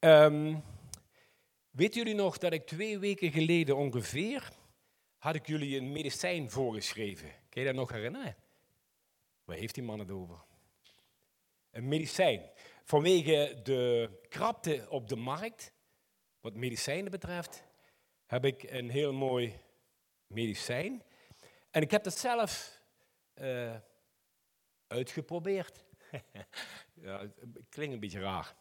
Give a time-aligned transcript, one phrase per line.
[0.00, 0.62] Um,
[1.70, 4.52] weten jullie nog dat ik twee weken geleden ongeveer
[5.16, 7.32] had ik jullie een medicijn voorgeschreven?
[7.48, 8.36] Kun je dat nog herinneren?
[9.44, 10.44] Waar heeft die man het over?
[11.70, 12.50] Een medicijn.
[12.84, 15.72] Vanwege de krapte op de markt,
[16.40, 17.62] wat medicijnen betreft,
[18.26, 19.60] heb ik een heel mooi
[20.26, 21.02] medicijn.
[21.70, 22.80] En ik heb het zelf
[23.34, 23.76] uh,
[24.86, 25.84] uitgeprobeerd.
[27.04, 28.56] ja, het klinkt een beetje raar.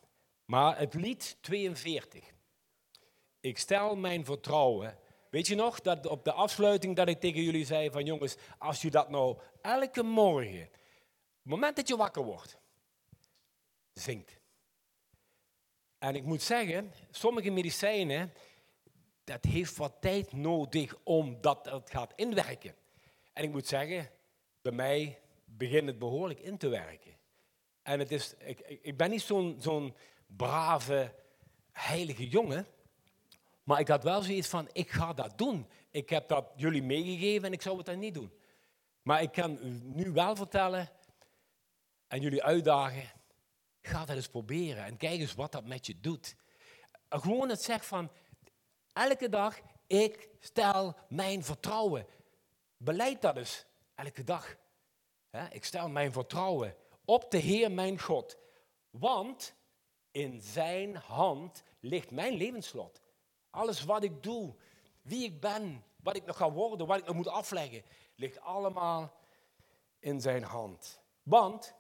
[0.48, 2.34] Maar het lied 42.
[3.40, 4.98] Ik stel mijn vertrouwen.
[5.30, 8.82] Weet je nog dat op de afsluiting dat ik tegen jullie zei van jongens, als
[8.82, 10.70] je dat nou elke morgen, het
[11.42, 12.58] moment dat je wakker wordt,
[13.94, 14.40] zingt.
[15.98, 18.34] En ik moet zeggen, sommige medicijnen,
[19.24, 22.76] dat heeft wat tijd nodig omdat het gaat inwerken.
[23.34, 24.10] En ik moet zeggen,
[24.62, 27.16] bij mij begint het behoorlijk in te werken.
[27.82, 29.96] En het is, ik, ik ben niet zo'n zo'n
[30.28, 31.14] brave,
[31.72, 32.68] heilige jongen.
[33.64, 35.68] Maar ik had wel zoiets van, ik ga dat doen.
[35.90, 38.32] Ik heb dat jullie meegegeven en ik zou het dan niet doen.
[39.02, 39.60] Maar ik kan
[39.96, 40.90] nu wel vertellen
[42.08, 43.12] en jullie uitdagen,
[43.82, 46.36] ga dat eens proberen en kijk eens wat dat met je doet.
[47.10, 48.12] Gewoon het zegt van,
[48.94, 52.06] elke dag, ik stel mijn vertrouwen.
[52.78, 53.66] Beleid dat eens,
[53.96, 54.58] elke dag.
[55.52, 58.38] Ik stel mijn vertrouwen op de Heer mijn God.
[58.90, 59.56] Want
[60.18, 63.02] in zijn hand ligt mijn levenslot.
[63.50, 64.56] Alles wat ik doe,
[65.02, 67.84] wie ik ben, wat ik nog ga worden, wat ik nog moet afleggen,
[68.16, 69.14] ligt allemaal
[70.00, 71.02] in zijn hand.
[71.24, 71.76] Want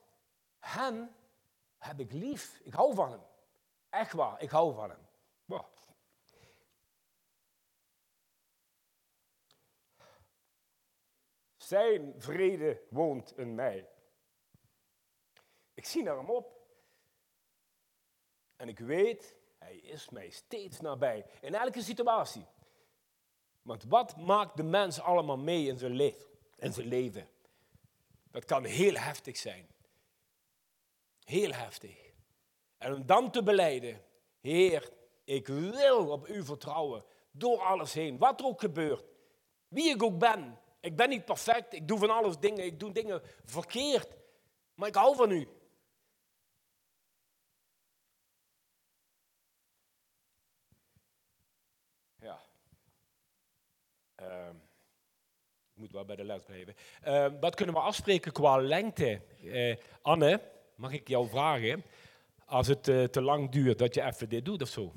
[0.59, 1.16] hem
[1.77, 2.59] heb ik lief.
[2.63, 3.21] Ik hou van hem.
[3.89, 5.05] Echt waar, ik hou van hem.
[11.57, 13.89] Zijn vrede woont in mij.
[15.73, 16.56] Ik zie naar hem op.
[18.58, 21.25] En ik weet, hij is mij steeds nabij.
[21.41, 22.45] In elke situatie.
[23.61, 26.25] Want wat maakt de mens allemaal mee in zijn, leven,
[26.56, 27.29] in zijn leven?
[28.31, 29.68] Dat kan heel heftig zijn.
[31.23, 32.12] Heel heftig.
[32.78, 34.01] En om dan te beleiden,
[34.40, 34.91] Heer,
[35.24, 37.03] ik wil op u vertrouwen.
[37.31, 39.06] Door alles heen, wat er ook gebeurt.
[39.68, 40.59] Wie ik ook ben.
[40.79, 44.16] Ik ben niet perfect, ik doe van alles dingen, ik doe dingen verkeerd.
[44.74, 45.47] Maar ik hou van u.
[54.22, 54.56] Uh, ik
[55.77, 56.75] moet wel bij de les blijven.
[57.07, 59.21] Uh, wat kunnen we afspreken qua lengte?
[59.43, 60.41] Uh, Anne,
[60.75, 61.83] mag ik jou vragen?
[62.45, 64.93] Als het uh, te lang duurt, dat je even dit doet of zo?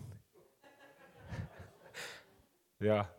[2.76, 3.14] ja.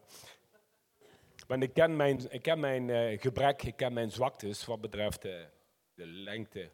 [1.47, 5.21] Want ik ken mijn, ik ken mijn uh, gebrek, ik ken mijn zwaktes wat betreft
[5.21, 6.69] de lengte.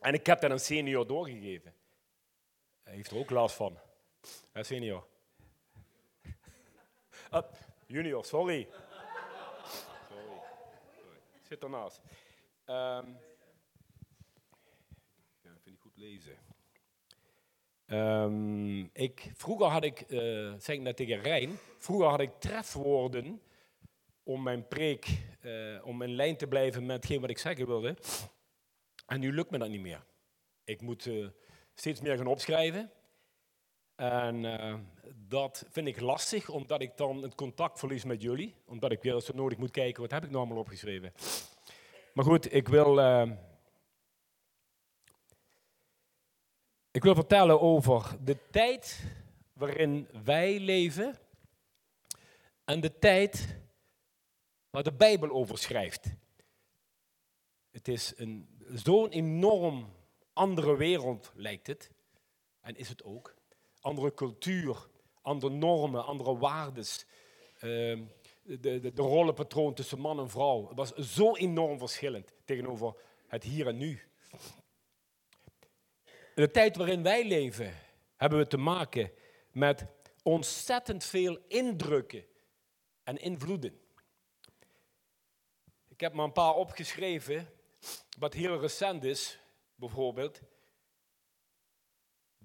[0.00, 1.74] En ik heb dat een senior doorgegeven.
[2.82, 3.78] Hij heeft er ook last van.
[4.52, 5.06] Ja, senior.
[7.32, 7.56] Up.
[7.86, 8.68] Junior, sorry.
[11.52, 12.00] Zit ernaast.
[12.66, 13.18] Um,
[15.42, 16.36] ja, vind ik goed lezen.
[17.86, 23.42] Um, ik, vroeger had ik, uh, zeg ik net tegen Rijn, vroeger had ik trefwoorden
[24.22, 25.06] om mijn preek,
[25.40, 27.96] uh, om in lijn te blijven met hetgeen wat ik zeggen wilde.
[29.06, 30.04] En nu lukt me dat niet meer.
[30.64, 31.28] Ik moet uh,
[31.74, 32.92] steeds meer gaan opschrijven.
[33.94, 34.44] En
[35.28, 38.54] dat vind ik lastig, omdat ik dan het contact verlies met jullie.
[38.64, 41.12] Omdat ik weer zo nodig moet kijken, wat heb ik nou allemaal opgeschreven.
[42.12, 43.30] Maar goed, ik wil, uh,
[46.90, 49.04] ik wil vertellen over de tijd
[49.52, 51.18] waarin wij leven.
[52.64, 53.56] En de tijd
[54.70, 56.14] waar de Bijbel over schrijft.
[57.70, 58.14] Het is
[58.74, 59.92] zo'n enorm
[60.32, 61.90] andere wereld, lijkt het.
[62.60, 63.34] En is het ook
[63.80, 64.88] andere cultuur,
[65.22, 67.06] andere normen, andere waardes.
[67.54, 67.98] Uh,
[68.42, 70.68] de, de, de rollenpatroon tussen man en vrouw.
[70.68, 72.94] Het was zo enorm verschillend tegenover
[73.26, 74.02] het hier en nu.
[76.34, 77.74] In de tijd waarin wij leven,
[78.16, 79.12] hebben we te maken
[79.50, 79.86] met
[80.22, 82.24] ontzettend veel indrukken
[83.02, 83.80] en invloeden.
[85.88, 87.48] Ik heb maar een paar opgeschreven,
[88.18, 89.38] wat heel recent is,
[89.74, 90.40] bijvoorbeeld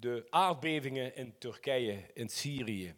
[0.00, 2.94] de aardbevingen in Turkije, in Syrië,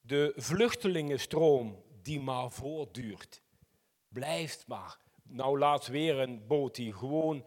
[0.00, 3.42] de vluchtelingenstroom die maar voortduurt,
[4.08, 4.98] blijft maar.
[5.22, 7.46] Nou laatst weer een boot die gewoon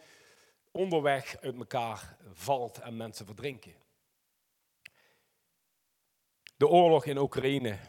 [0.71, 3.75] onderweg uit elkaar valt en mensen verdrinken.
[6.57, 7.79] De oorlog in Oekraïne,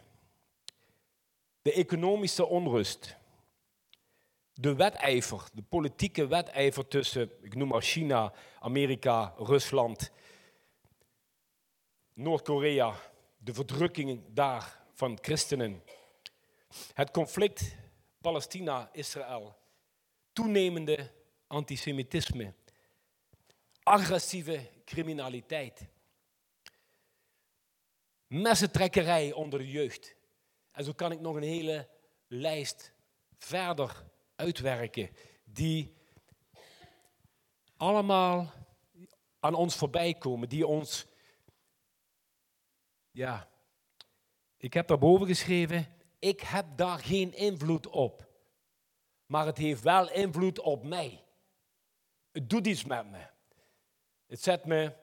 [1.62, 3.16] de economische onrust,
[4.52, 10.12] de wedijver, de politieke wedijver tussen, ik noem maar China, Amerika, Rusland
[12.14, 13.00] Noord-Korea,
[13.38, 15.82] de verdrukking daar van christenen.
[16.92, 17.76] Het conflict
[18.20, 19.56] Palestina-Israël.
[20.32, 21.10] Toenemende
[21.46, 22.54] antisemitisme.
[23.82, 25.88] Agressieve criminaliteit.
[28.26, 30.16] Messentrekkerij onder de jeugd.
[30.72, 31.88] En zo kan ik nog een hele
[32.26, 32.92] lijst
[33.38, 34.04] verder
[34.36, 35.10] uitwerken.
[35.44, 35.94] Die
[37.76, 38.52] allemaal
[39.40, 40.48] aan ons voorbij komen.
[40.48, 41.06] Die ons,
[43.14, 43.48] ja,
[44.56, 48.28] ik heb daarboven geschreven, ik heb daar geen invloed op.
[49.26, 51.24] Maar het heeft wel invloed op mij.
[52.30, 53.26] Het doet iets met me.
[54.26, 54.96] Het zet me.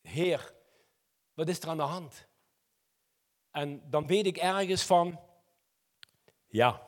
[0.00, 0.54] Heer,
[1.34, 2.26] wat is er aan de hand?
[3.50, 5.20] En dan weet ik ergens van,
[6.46, 6.86] ja,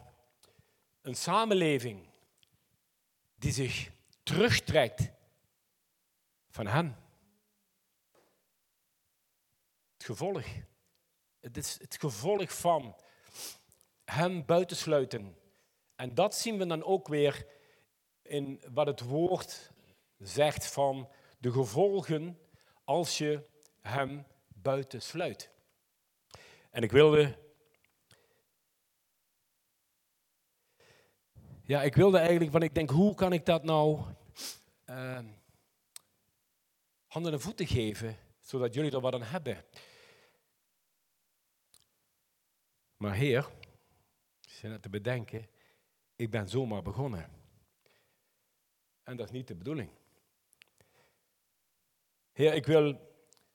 [1.01, 2.09] een samenleving
[3.35, 3.91] die zich
[4.23, 5.11] terugtrekt
[6.49, 6.97] van Hem.
[9.98, 10.47] Het gevolg.
[11.41, 12.97] Het is het gevolg van
[14.05, 15.37] Hem buitensluiten.
[15.97, 17.47] En dat zien we dan ook weer
[18.23, 19.73] in wat het woord
[20.19, 21.09] zegt van
[21.39, 22.39] de gevolgen
[22.85, 23.45] als je
[23.81, 25.51] Hem buitensluit.
[26.71, 27.39] En ik wilde.
[31.63, 34.01] Ja, ik wilde eigenlijk, want ik denk, hoe kan ik dat nou
[34.87, 35.19] uh,
[37.07, 39.65] handen en voeten geven, zodat jullie er wat aan hebben.
[42.99, 43.49] Maar Heer,
[44.41, 45.49] ik zit net te bedenken,
[46.17, 47.31] ik ben zomaar begonnen.
[49.03, 49.91] En dat is niet de bedoeling.
[52.33, 53.01] Heer, ik wil,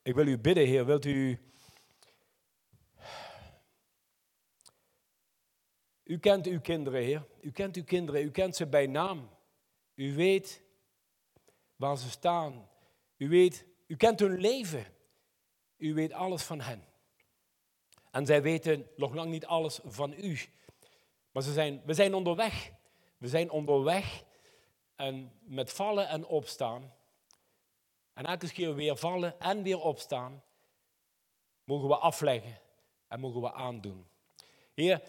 [0.01, 1.39] ik wil u bidden, Heer, wilt u
[6.03, 7.27] U kent uw kinderen, Heer.
[7.41, 9.29] U kent uw kinderen, u kent ze bij naam.
[9.95, 10.63] U weet
[11.75, 12.69] waar ze staan.
[13.17, 14.85] U weet, u kent hun leven.
[15.77, 16.83] U weet alles van hen.
[18.13, 20.39] En zij weten nog lang niet alles van u.
[21.31, 22.71] Maar ze zijn, we zijn onderweg.
[23.17, 24.23] We zijn onderweg
[24.95, 26.93] en met vallen en opstaan.
[28.13, 30.43] En elke keer weer vallen en weer opstaan.
[31.63, 32.59] Mogen we afleggen
[33.07, 34.05] en mogen we aandoen.
[34.73, 35.01] Heer,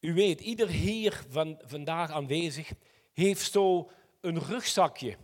[0.00, 2.72] u weet, ieder hier van vandaag aanwezig
[3.12, 3.90] heeft zo
[4.20, 5.16] een rugzakje.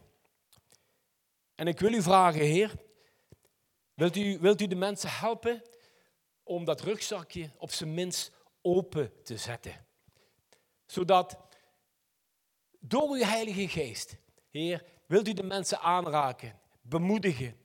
[1.55, 2.75] En ik wil u vragen, Heer,
[3.95, 5.63] wilt u, wilt u de mensen helpen
[6.49, 9.87] om dat rugzakje op zijn minst open te zetten?
[10.87, 11.39] Zodat
[12.81, 14.17] door uw Heilige Geest,
[14.51, 17.57] Heer, wilt u de mensen aanraken, bemoedigen.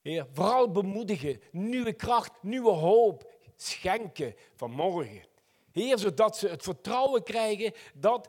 [0.00, 5.24] Heer, vooral bemoedigen, nieuwe kracht, nieuwe hoop schenken van morgen.
[5.72, 8.28] Heer, zodat ze het vertrouwen krijgen dat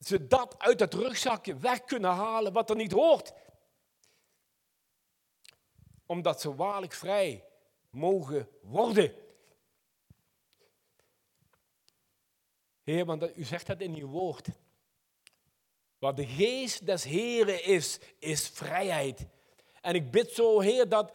[0.00, 3.32] ze dat uit het rugzakje weg kunnen halen wat er niet hoort.
[6.06, 7.44] Omdat ze waarlijk vrij
[7.96, 9.14] mogen worden.
[12.82, 14.48] Heer, want u zegt dat in uw woord.
[15.98, 19.26] Wat de geest des Heren is, is vrijheid.
[19.80, 21.12] En ik bid zo, Heer, dat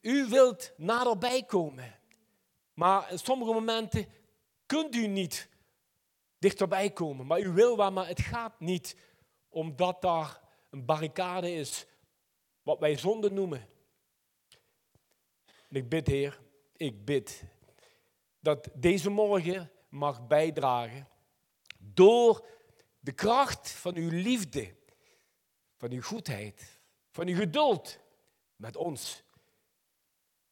[0.00, 1.98] u wilt naderbij komen.
[2.74, 4.06] Maar in sommige momenten
[4.66, 5.48] kunt u niet
[6.38, 7.26] dichterbij komen.
[7.26, 8.96] Maar u wil wel, maar het gaat niet
[9.48, 10.40] omdat daar
[10.70, 11.86] een barricade is,
[12.62, 13.68] wat wij zonde noemen.
[15.74, 16.40] En ik bid, Heer,
[16.76, 17.44] ik bid
[18.40, 21.08] dat deze morgen mag bijdragen
[21.78, 22.46] door
[23.00, 24.74] de kracht van uw liefde,
[25.76, 27.98] van uw goedheid, van uw geduld
[28.56, 29.22] met ons.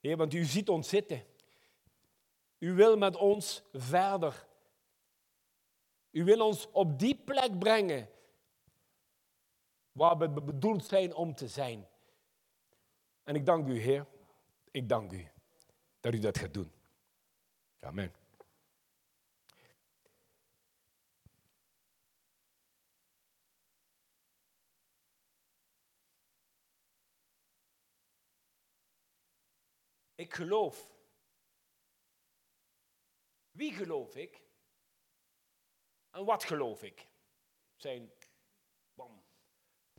[0.00, 1.24] Heer, want u ziet ons zitten.
[2.58, 4.46] U wil met ons verder.
[6.10, 8.08] U wil ons op die plek brengen
[9.92, 11.88] waar we bedoeld zijn om te zijn.
[13.22, 14.06] En ik dank u, Heer.
[14.72, 15.28] Ik dank u
[16.00, 16.72] dat u dat gaat doen.
[17.80, 18.12] Amen.
[30.14, 30.92] Ik geloof
[33.50, 34.42] wie geloof ik?
[36.10, 37.06] En wat geloof ik?
[37.76, 38.12] Zijn,
[38.94, 39.22] bam.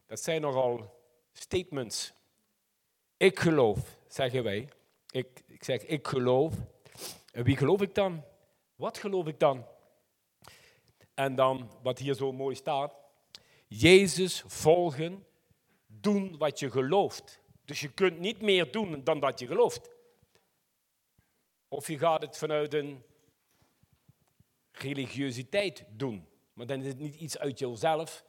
[0.06, 1.02] Dat zijn nogal
[1.32, 2.14] statements.
[3.24, 4.70] Ik geloof, zeggen wij.
[5.10, 6.54] Ik, ik zeg, ik geloof.
[7.32, 8.24] En wie geloof ik dan?
[8.76, 9.66] Wat geloof ik dan?
[11.14, 12.94] En dan, wat hier zo mooi staat.
[13.68, 15.26] Jezus volgen,
[15.88, 17.40] doen wat je gelooft.
[17.66, 19.90] Dus je kunt niet meer doen dan dat je gelooft.
[21.68, 23.04] Of je gaat het vanuit een
[24.72, 26.28] religiositeit doen.
[26.54, 28.26] Maar dan is het niet iets uit jezelf,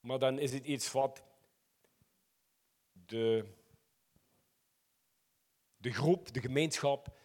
[0.00, 1.22] maar dan is het iets wat
[2.92, 3.44] de,
[5.84, 7.16] de groep, de gemeenschap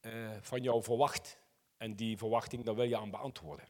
[0.00, 1.38] eh, van jou verwacht.
[1.76, 3.68] En die verwachting, daar wil je aan beantwoorden.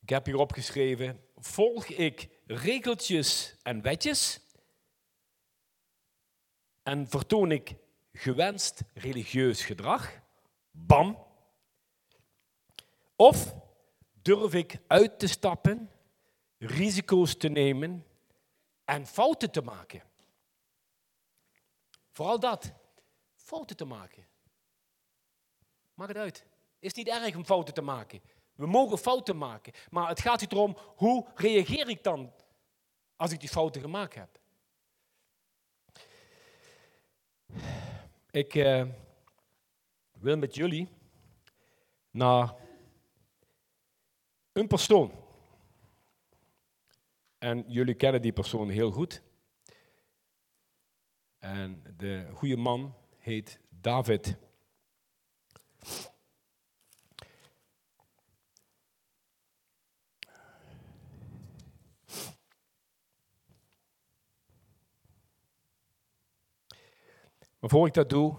[0.00, 4.40] Ik heb hier opgeschreven, volg ik regeltjes en wetjes
[6.82, 7.74] en vertoon ik
[8.12, 10.20] gewenst religieus gedrag?
[10.70, 11.26] Bam.
[13.16, 13.54] Of
[14.22, 15.90] durf ik uit te stappen,
[16.58, 18.06] risico's te nemen
[18.84, 20.02] en fouten te maken?
[22.14, 22.72] Vooral dat,
[23.34, 24.26] fouten te maken.
[25.94, 26.46] Maak het uit.
[26.78, 28.20] Is niet erg om fouten te maken.
[28.54, 29.72] We mogen fouten maken.
[29.90, 32.32] Maar het gaat erom, hoe reageer ik dan
[33.16, 34.38] als ik die fouten gemaakt heb?
[38.30, 38.86] Ik uh,
[40.12, 40.88] wil met jullie
[42.10, 42.54] naar
[44.52, 45.12] een persoon.
[47.38, 49.22] En jullie kennen die persoon heel goed.
[51.44, 54.36] En de goede man heet David.
[67.58, 68.36] Maar voor ik dat doe,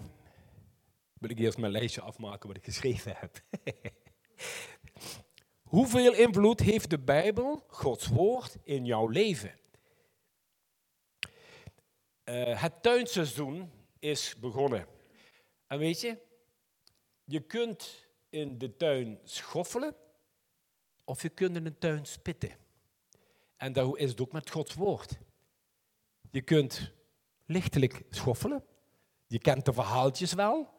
[1.18, 3.40] wil ik eerst mijn lijstje afmaken wat ik geschreven heb.
[5.62, 9.65] Hoeveel invloed heeft de Bijbel, Gods woord, in jouw leven?
[12.28, 14.86] Uh, het tuinseizoen is begonnen.
[15.66, 16.18] En weet je,
[17.24, 19.96] je kunt in de tuin schoffelen
[21.04, 22.50] of je kunt in de tuin spitten.
[23.56, 25.18] En dat is het ook met Gods woord.
[26.30, 26.92] Je kunt
[27.46, 28.64] lichtelijk schoffelen
[29.26, 30.74] je kent de verhaaltjes wel.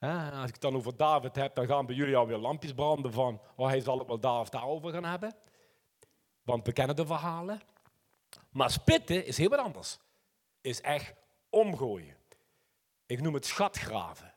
[0.00, 3.40] als ik het dan over David heb, dan gaan bij jullie alweer lampjes branden van,
[3.56, 5.34] oh hij zal het wel daar of daarover gaan hebben.
[6.42, 7.60] Want we kennen de verhalen.
[8.50, 9.98] Maar spitten is heel wat anders.
[10.66, 11.14] Is echt
[11.50, 12.16] omgooien.
[13.06, 14.34] Ik noem het schatgraven.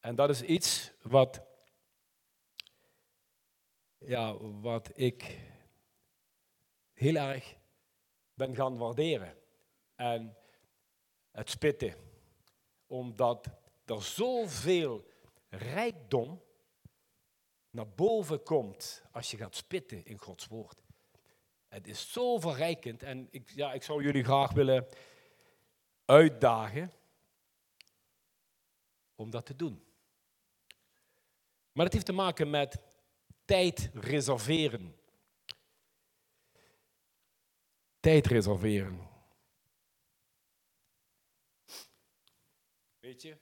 [0.00, 1.42] En dat is iets wat,
[3.98, 5.38] ja, wat ik
[6.92, 7.56] heel erg
[8.34, 9.38] ben gaan waarderen.
[9.94, 10.36] En
[11.30, 11.94] het spitten.
[12.86, 13.48] Omdat
[13.84, 15.10] er zoveel
[15.48, 16.42] rijkdom
[17.70, 20.82] naar boven komt als je gaat spitten in Gods woord.
[21.68, 24.88] Het is zo verrijkend en ik, ja, ik zou jullie graag willen
[26.06, 26.92] uitdagen
[29.14, 29.84] om dat te doen.
[31.72, 32.78] Maar het heeft te maken met
[33.44, 34.96] tijd reserveren.
[38.00, 39.08] Tijd reserveren.
[42.98, 43.36] Weet je,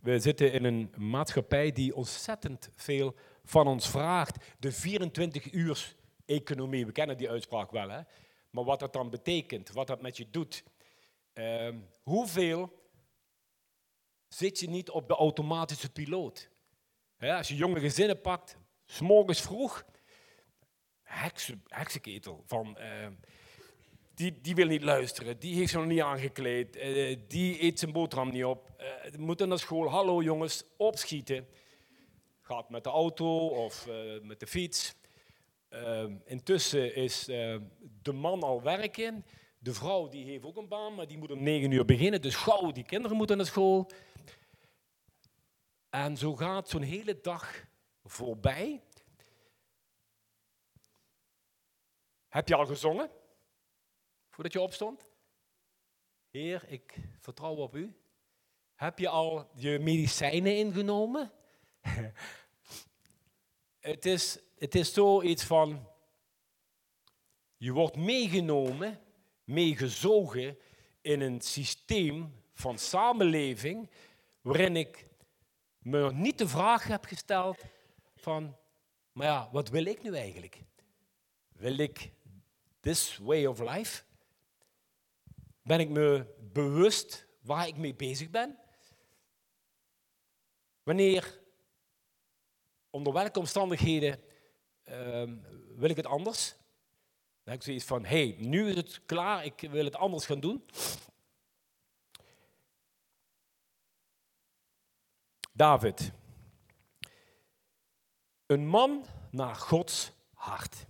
[0.00, 4.44] we zitten in een maatschappij die ontzettend veel van ons vraagt.
[4.58, 8.00] De 24 uur economie, we kennen die uitspraak wel, hè?
[8.50, 10.64] maar wat dat dan betekent, wat dat met je doet.
[11.38, 11.68] Uh,
[12.02, 12.82] hoeveel
[14.28, 16.50] zit je niet op de automatische piloot?
[17.18, 19.84] als je jonge gezinnen pakt, s'morgens vroeg,
[21.02, 22.76] heksen, heksenketel van...
[22.78, 23.06] Uh,
[24.14, 27.92] die, die wil niet luisteren, die heeft zich nog niet aangekleed, uh, die eet zijn
[27.92, 31.48] boterham niet op, uh, moet naar school, hallo jongens, opschieten.
[32.40, 34.94] Gaat met de auto of uh, met de fiets.
[36.24, 37.24] intussen is
[38.02, 39.24] de man al werken,
[39.68, 42.34] de vrouw die heeft ook een baan, maar die moet om negen uur beginnen, dus
[42.34, 43.90] gauw, die kinderen moeten naar school.
[45.90, 47.64] En zo gaat zo'n hele dag
[48.04, 48.82] voorbij.
[52.28, 53.10] Heb je al gezongen?
[54.30, 55.06] Voordat je opstond?
[56.30, 57.96] Heer, ik vertrouw op u.
[58.74, 61.32] Heb je al je medicijnen ingenomen?
[63.80, 65.88] het, is, het is zoiets van,
[67.56, 69.06] je wordt meegenomen,
[69.48, 70.58] meegezogen
[71.00, 73.90] in een systeem van samenleving
[74.40, 75.06] waarin ik
[75.78, 77.62] me niet de vraag heb gesteld
[78.16, 78.56] van,
[79.12, 80.62] maar ja, wat wil ik nu eigenlijk?
[81.52, 82.12] Wil ik
[82.80, 84.02] this way of life?
[85.62, 88.58] Ben ik me bewust waar ik mee bezig ben?
[90.82, 91.40] Wanneer,
[92.90, 94.20] onder welke omstandigheden
[94.88, 95.22] uh,
[95.76, 96.57] wil ik het anders?
[97.48, 100.40] Dan heb ik zoiets van, hey, nu is het klaar, ik wil het anders gaan
[100.40, 100.64] doen.
[105.52, 106.12] David.
[108.46, 110.86] Een man naar Gods hart.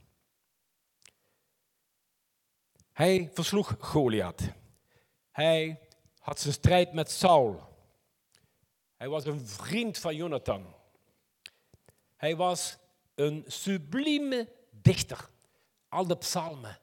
[2.93, 4.43] Hij versloeg Goliath.
[5.31, 5.81] Hij
[6.19, 7.77] had zijn strijd met Saul.
[8.97, 10.75] Hij was een vriend van Jonathan.
[12.17, 12.79] Hij was
[13.15, 15.29] een sublieme dichter.
[15.88, 16.80] Al de psalmen.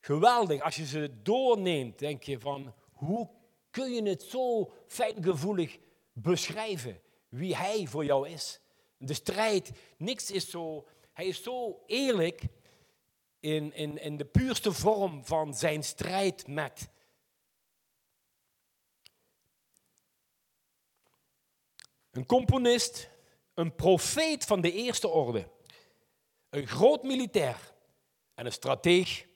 [0.00, 0.60] geweldig.
[0.60, 3.30] Als je ze doorneemt, denk je van, hoe
[3.70, 5.78] kun je het zo fijngevoelig
[6.12, 7.00] beschrijven?
[7.28, 8.60] Wie hij voor jou is.
[8.96, 12.42] De strijd, niks is zo, hij is zo eerlijk
[13.40, 16.88] in, in, in de puurste vorm van zijn strijd met.
[22.10, 23.10] Een componist,
[23.54, 25.48] een profeet van de eerste orde,
[26.50, 27.73] een groot militair
[28.34, 29.26] en een strateeg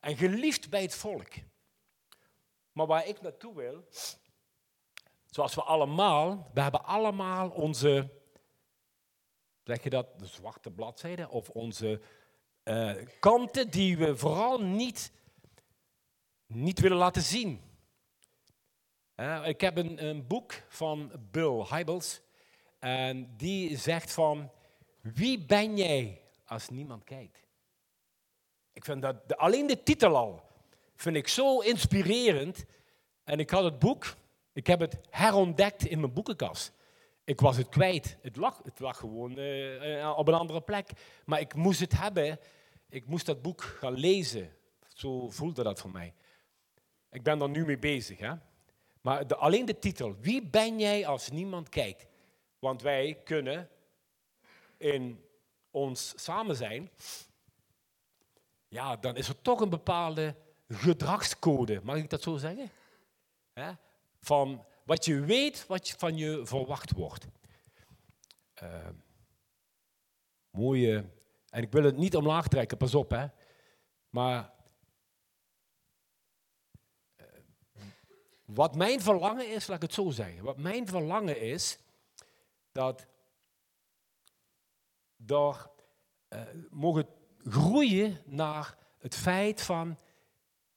[0.00, 1.32] en geliefd bij het volk.
[2.72, 3.88] Maar waar ik naartoe wil,
[5.26, 8.10] zoals we allemaal, we hebben allemaal onze,
[9.64, 12.00] zeg je dat, de zwarte bladzijde of onze
[12.64, 15.12] uh, kanten die we vooral niet,
[16.46, 17.62] niet willen laten zien.
[19.16, 22.20] Uh, ik heb een, een, boek van Bill Hybels
[22.78, 24.50] en die zegt van,
[25.00, 27.47] wie ben jij als niemand kijkt?
[28.78, 30.42] Ik vind dat, alleen de titel al,
[30.96, 32.64] vind ik zo inspirerend.
[33.24, 34.14] En ik had het boek,
[34.52, 36.72] ik heb het herontdekt in mijn boekenkast.
[37.24, 38.16] Ik was het kwijt.
[38.22, 40.90] Het lag, het lag gewoon uh, op een andere plek.
[41.24, 42.38] Maar ik moest het hebben
[42.88, 44.56] ik moest dat boek gaan lezen.
[44.94, 46.14] Zo voelde dat voor mij.
[47.10, 48.18] Ik ben er nu mee bezig.
[48.18, 48.32] Hè?
[49.00, 50.16] Maar de, alleen de titel.
[50.20, 52.06] Wie ben jij als niemand kijkt?
[52.58, 53.68] Want wij kunnen
[54.76, 55.24] in
[55.70, 56.90] ons samen zijn.
[58.68, 60.34] Ja, dan is er toch een bepaalde
[60.68, 61.80] gedragscode.
[61.82, 62.70] Mag ik dat zo zeggen?
[64.20, 67.26] Van wat je weet, wat van je verwacht wordt.
[68.62, 68.88] Uh,
[70.50, 71.04] mooie
[71.50, 73.26] en ik wil het niet omlaag trekken, pas op hè.
[74.10, 74.52] Maar
[77.16, 77.26] eh,
[78.44, 80.44] wat mijn verlangen is, laat ik het zo zeggen.
[80.44, 81.78] Wat mijn verlangen is,
[82.72, 83.06] dat
[85.16, 85.70] door
[86.28, 87.06] uh, mogen
[87.50, 89.98] groeien naar het feit van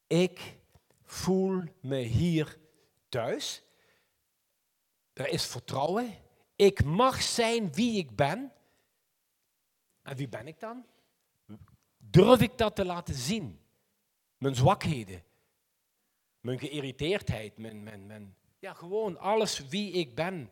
[0.08, 0.60] ik
[1.04, 2.58] voel me hier
[3.10, 3.64] thuis.
[5.14, 6.16] Er is vertrouwen.
[6.56, 8.54] Ik mag zijn wie ik ben.
[10.02, 10.86] En wie ben ik dan?
[11.98, 13.60] Durf ik dat te laten zien?
[14.38, 15.24] Mijn zwakheden,
[16.40, 20.52] mijn geïrriteerdheid, mijn, mijn, mijn, ja, gewoon alles wie ik ben.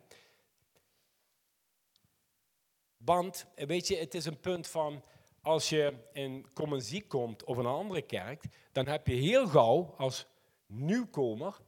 [2.96, 5.04] Want, weet je, het is een punt van,
[5.42, 10.26] als je in Commenzie komt of een andere kerk, dan heb je heel gauw als
[10.66, 11.60] nieuwkomer,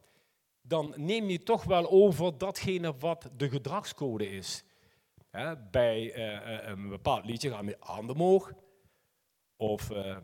[0.63, 4.65] dan neem je toch wel over datgene wat de gedragscode is
[5.71, 8.53] bij uh, een bepaald liedje gaan we handen omhoog.
[9.57, 10.17] Of uh,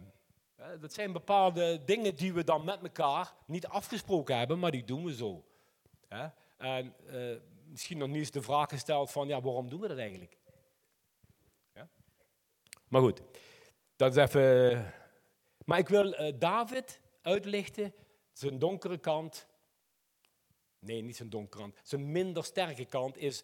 [0.80, 5.04] dat zijn bepaalde dingen die we dan met elkaar niet afgesproken hebben, maar die doen
[5.04, 5.44] we zo.
[6.56, 6.94] En
[7.70, 10.38] misschien nog niet eens de vraag gesteld van, ja, waarom doen we dat eigenlijk?
[12.88, 13.22] Maar goed,
[13.96, 14.92] dat is even...
[15.64, 17.94] Maar ik wil David uitlichten,
[18.33, 19.46] zijn donkere kant.
[20.79, 21.79] Nee, niet zijn donkere kant.
[21.83, 23.42] Zijn minder sterke kant is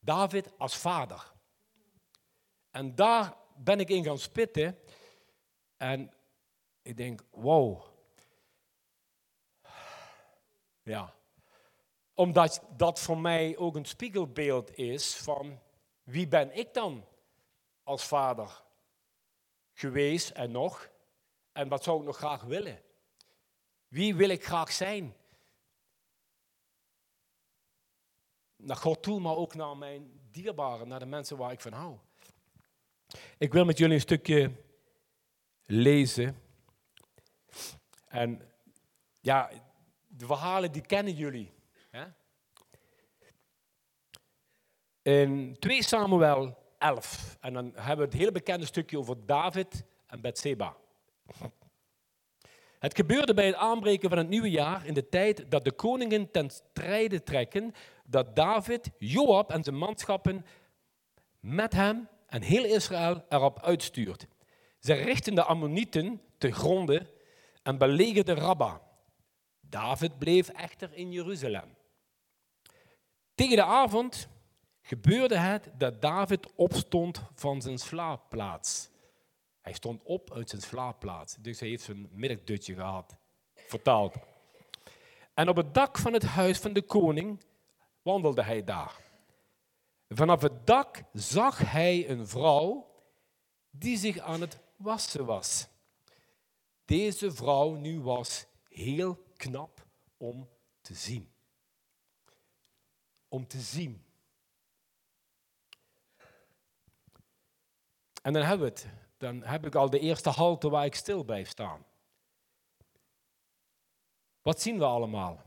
[0.00, 1.32] David als vader.
[2.70, 4.78] En daar ben ik in gaan spitten.
[5.76, 6.12] En
[6.82, 7.84] ik denk, wow.
[10.82, 11.14] Ja.
[12.14, 15.60] Omdat dat voor mij ook een spiegelbeeld is van
[16.02, 17.06] wie ben ik dan
[17.82, 18.62] als vader
[19.72, 20.90] geweest en nog?
[21.52, 22.82] En wat zou ik nog graag willen?
[23.88, 25.16] Wie wil ik graag zijn?
[28.62, 31.96] naar God toe, maar ook naar mijn dierbaren, naar de mensen waar ik van hou.
[33.38, 34.52] Ik wil met jullie een stukje
[35.64, 36.42] lezen.
[38.06, 38.52] En
[39.20, 39.50] ja,
[40.06, 41.52] de verhalen die kennen jullie.
[41.90, 42.04] Hè?
[45.02, 47.36] In 2 Samuel 11.
[47.40, 50.76] En dan hebben we het hele bekende stukje over David en Bethseba.
[52.78, 56.30] Het gebeurde bij het aanbreken van het nieuwe jaar in de tijd dat de koningen
[56.30, 60.46] ten strijde trekken dat David, Joab en zijn manschappen
[61.40, 64.26] met hem en heel Israël erop uitstuurt.
[64.78, 67.08] Ze richten de Ammonieten te gronden
[67.62, 68.80] en belegerden Rabba.
[69.60, 71.76] David bleef echter in Jeruzalem.
[73.34, 74.28] Tegen de avond
[74.92, 78.90] gebeurde het dat David opstond van zijn slaapplaats.
[79.60, 83.16] Hij stond op uit zijn slaapplaats, dus hij heeft zijn middagdutje gehad,
[83.54, 84.14] vertaald.
[85.34, 87.44] En op het dak van het huis van de koning
[88.02, 89.00] wandelde hij daar.
[90.08, 92.90] Vanaf het dak zag hij een vrouw
[93.70, 95.68] die zich aan het wassen was.
[96.84, 100.48] Deze vrouw nu was heel knap om
[100.80, 101.32] te zien.
[103.28, 104.10] Om te zien.
[108.22, 108.86] En dan hebben we het.
[109.16, 111.86] Dan heb ik al de eerste halte waar ik stil blijf staan.
[114.42, 115.42] Wat zien we allemaal?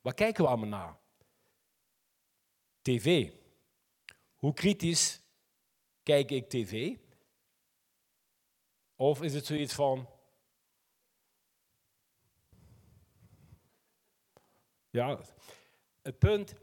[0.00, 0.96] Waar kijken we allemaal naar?
[2.82, 3.32] TV.
[4.34, 5.22] Hoe kritisch
[6.02, 6.96] kijk ik tv?
[8.94, 10.08] Of is het zoiets van.
[14.90, 15.20] Ja,
[16.02, 16.54] het punt,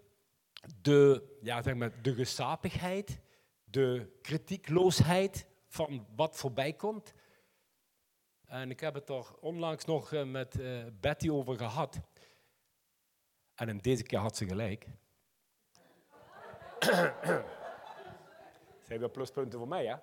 [0.81, 3.19] de, ja, zeg maar, de gesapigheid,
[3.75, 7.13] de kritiekloosheid van wat voorbij komt.
[8.45, 11.99] En ik heb het er onlangs nog eh, met uh, Betty over gehad.
[13.55, 14.87] En in deze keer had ze gelijk.
[18.87, 19.95] Zijn weer pluspunten voor mij, hè?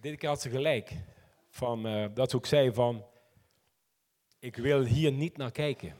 [0.00, 0.92] Dit keer had ze gelijk.
[1.48, 3.04] Van, uh, dat ze ook zei van,
[4.38, 5.96] ik wil hier niet naar kijken.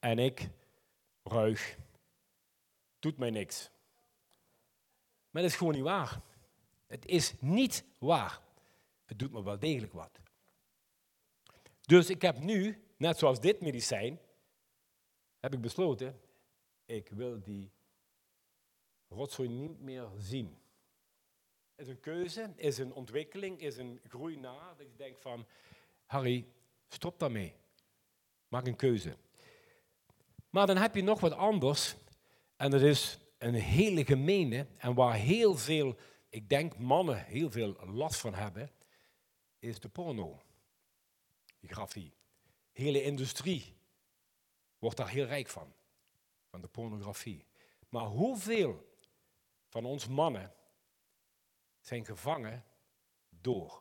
[0.00, 0.48] En ik,
[1.22, 1.76] ruig,
[2.98, 3.70] doet mij niks.
[5.30, 6.20] Maar dat is gewoon niet waar.
[6.86, 8.40] Het is niet waar.
[9.04, 10.20] Het doet me wel degelijk wat.
[11.80, 14.20] Dus ik heb nu, net zoals dit medicijn,
[15.40, 16.20] heb ik besloten,
[16.84, 17.70] ik wil die
[19.08, 20.58] rotzooi niet meer zien.
[21.74, 24.68] Is een keuze, is een ontwikkeling, is een groei na.
[24.68, 25.46] Dat ik denk van,
[26.06, 26.46] Harry,
[26.88, 27.54] stop daarmee.
[28.48, 29.16] Maak een keuze.
[30.50, 31.96] Maar dan heb je nog wat anders.
[32.56, 35.96] En dat is een hele gemene en waar heel veel,
[36.28, 38.70] ik denk mannen heel veel last van hebben,
[39.58, 40.42] is de pornografie.
[42.72, 43.76] De hele industrie
[44.78, 45.74] wordt daar heel rijk van,
[46.46, 47.46] van de pornografie.
[47.88, 48.88] Maar hoeveel
[49.68, 50.54] van ons mannen
[51.80, 52.64] zijn gevangen
[53.28, 53.80] door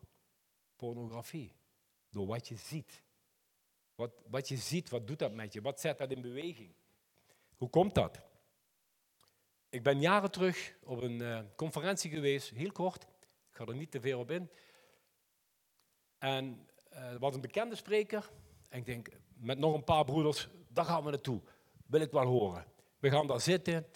[0.75, 1.55] pornografie.
[2.09, 3.03] Door wat je ziet.
[3.95, 5.61] Wat, wat je ziet, wat doet dat met je?
[5.61, 6.73] Wat zet dat in beweging?
[7.55, 8.28] Hoe komt dat?
[9.69, 13.03] Ik ben jaren terug op een uh, conferentie geweest, heel kort.
[13.49, 14.49] Ik ga er niet te veel op in.
[16.17, 18.29] En uh, er was een bekende spreker.
[18.69, 21.41] En ik denk, met nog een paar broeders, daar gaan we naartoe.
[21.85, 22.65] Wil ik wel horen.
[22.99, 23.87] We gaan daar zitten.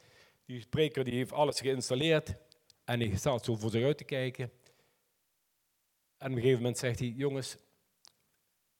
[0.45, 2.35] Die spreker die heeft alles geïnstalleerd
[2.83, 4.51] en hij staat zo voor zich uit te kijken.
[6.17, 7.57] En op een gegeven moment zegt hij, jongens,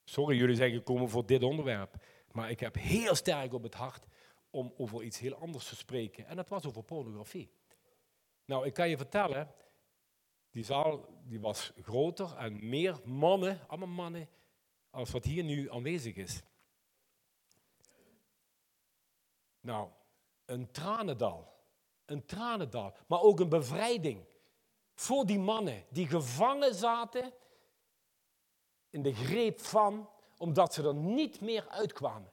[0.03, 1.95] sorry jullie zijn gekomen voor dit onderwerp,
[2.31, 4.05] maar ik heb heel sterk op het hart
[4.53, 6.25] om over iets heel anders te spreken.
[6.25, 7.51] En dat was over pornografie.
[8.45, 9.53] Nou, ik kan je vertellen,
[10.51, 14.29] die zaal die was groter en meer mannen, allemaal mannen,
[14.89, 16.41] als wat hier nu aanwezig is.
[19.59, 19.89] Nou,
[20.45, 21.53] een tranendal
[22.05, 24.25] een tranendal, maar ook een bevrijding
[24.93, 27.33] voor die mannen die gevangen zaten
[28.89, 32.31] in de greep van, omdat ze er niet meer uitkwamen.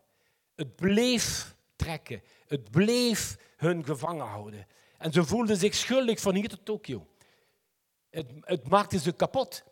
[0.55, 4.67] Het bleef trekken, het bleef hun gevangen houden.
[4.99, 7.07] En ze voelden zich schuldig van hier tot Tokio.
[8.11, 9.65] Het, het maakte ze kapot.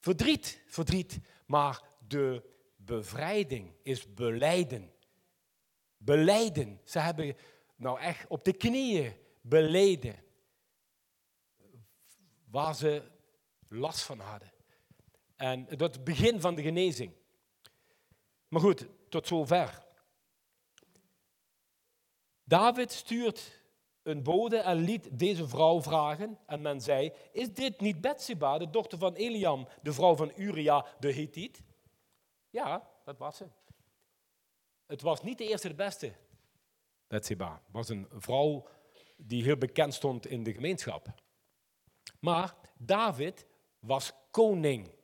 [0.00, 2.42] Verdriet, verdriet, maar de
[2.76, 4.92] bevrijding is beleiden.
[5.96, 6.80] Beleiden.
[6.84, 7.36] Ze hebben
[7.76, 10.24] nou echt op de knieën beleden
[12.50, 13.02] waar ze
[13.68, 14.52] last van hadden.
[15.36, 17.12] En dat het begin van de genezing.
[18.48, 19.84] Maar goed, tot zover.
[22.44, 23.62] David stuurt
[24.02, 26.38] een bode en liet deze vrouw vragen.
[26.46, 30.86] En men zei, is dit niet Bethseba, de dochter van Eliam, de vrouw van Uria
[30.98, 31.62] de Hethiet?
[32.50, 33.46] Ja, dat was ze.
[34.86, 36.12] Het was niet de eerste de beste,
[37.06, 37.62] Bethseba.
[37.70, 38.68] was een vrouw
[39.16, 41.14] die heel bekend stond in de gemeenschap.
[42.20, 43.46] Maar David
[43.78, 44.94] was koning.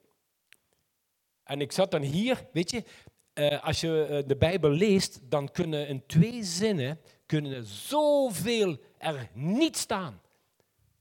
[1.42, 2.84] En ik zat dan hier, weet je,
[3.32, 9.28] eh, als je eh, de Bijbel leest, dan kunnen in twee zinnen kunnen zoveel er
[9.32, 10.20] niet staan.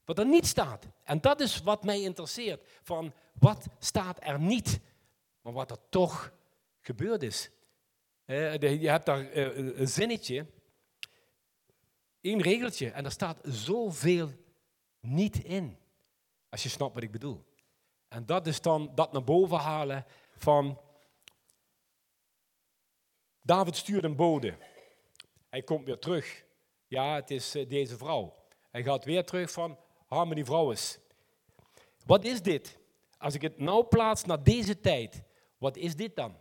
[0.04, 0.86] Wat er niet staat.
[1.04, 2.62] En dat is wat mij interesseert.
[2.82, 4.80] Van wat staat er niet,
[5.40, 6.32] maar wat er toch
[6.80, 7.50] gebeurd is.
[8.24, 10.46] Eh, je hebt daar een zinnetje
[12.22, 14.30] Eén regeltje en daar staat zoveel
[15.00, 15.76] niet in.
[16.48, 17.44] Als je snapt wat ik bedoel.
[18.08, 20.04] En dat is dan dat naar boven halen
[20.36, 20.80] van.
[23.42, 24.56] David stuurt een bode.
[25.48, 26.44] Hij komt weer terug.
[26.86, 28.34] Ja, het is eh, deze vrouw.
[28.70, 30.44] Hij gaat weer terug van, haal me die.
[32.06, 32.78] Wat is dit?
[33.18, 35.22] Als ik het nou plaats naar deze tijd,
[35.58, 36.40] wat is dit dan?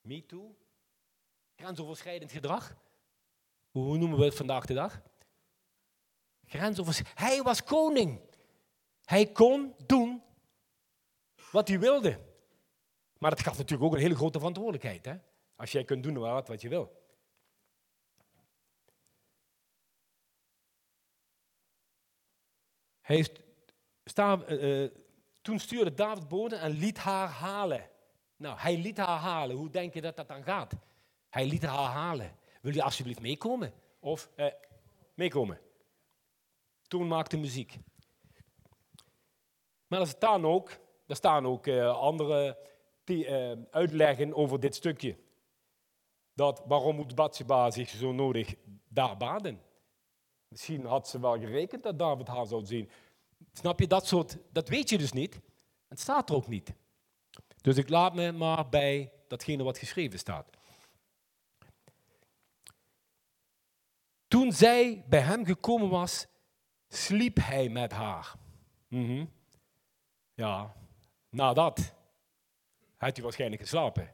[0.00, 0.56] Me too?
[1.56, 2.76] Grensoverschrijdend gedrag.
[3.70, 5.02] Hoe noemen we het vandaag de dag?
[6.46, 7.18] Grensoverschrijdend.
[7.18, 8.20] Hij was koning.
[9.04, 10.22] Hij kon doen
[11.50, 12.29] wat hij wilde.
[13.20, 15.04] Maar dat gaf natuurlijk ook een hele grote verantwoordelijkheid.
[15.04, 15.14] Hè?
[15.56, 16.98] Als jij kunt doen wat, wat je wil.
[23.00, 23.26] Hij
[24.04, 24.90] sta, uh,
[25.42, 27.90] Toen stuurde David boden en liet haar halen.
[28.36, 29.56] Nou, hij liet haar halen.
[29.56, 30.72] Hoe denk je dat dat dan gaat?
[31.28, 32.36] Hij liet haar halen.
[32.60, 33.72] Wil je alsjeblieft meekomen?
[33.98, 34.52] Of eh,
[35.14, 35.60] meekomen.
[36.88, 37.78] Toen maakte muziek.
[39.86, 40.70] Maar er staan ook,
[41.06, 42.68] er staan ook andere
[43.70, 45.16] uitleggen over dit stukje.
[46.34, 48.54] Dat waarom moet Bathsheba zich zo nodig
[48.88, 49.60] daar baden?
[50.48, 52.90] Misschien had ze wel gerekend dat David haar zou zien.
[53.52, 55.40] Snap je, dat soort, dat weet je dus niet.
[55.88, 56.74] Het staat er ook niet.
[57.60, 60.50] Dus ik laat me maar bij datgene wat geschreven staat.
[64.28, 66.26] Toen zij bij hem gekomen was,
[66.88, 68.34] sliep hij met haar.
[68.88, 69.30] Mm
[70.34, 70.74] Ja,
[71.28, 71.94] nadat
[73.00, 74.12] had hij waarschijnlijk geslapen.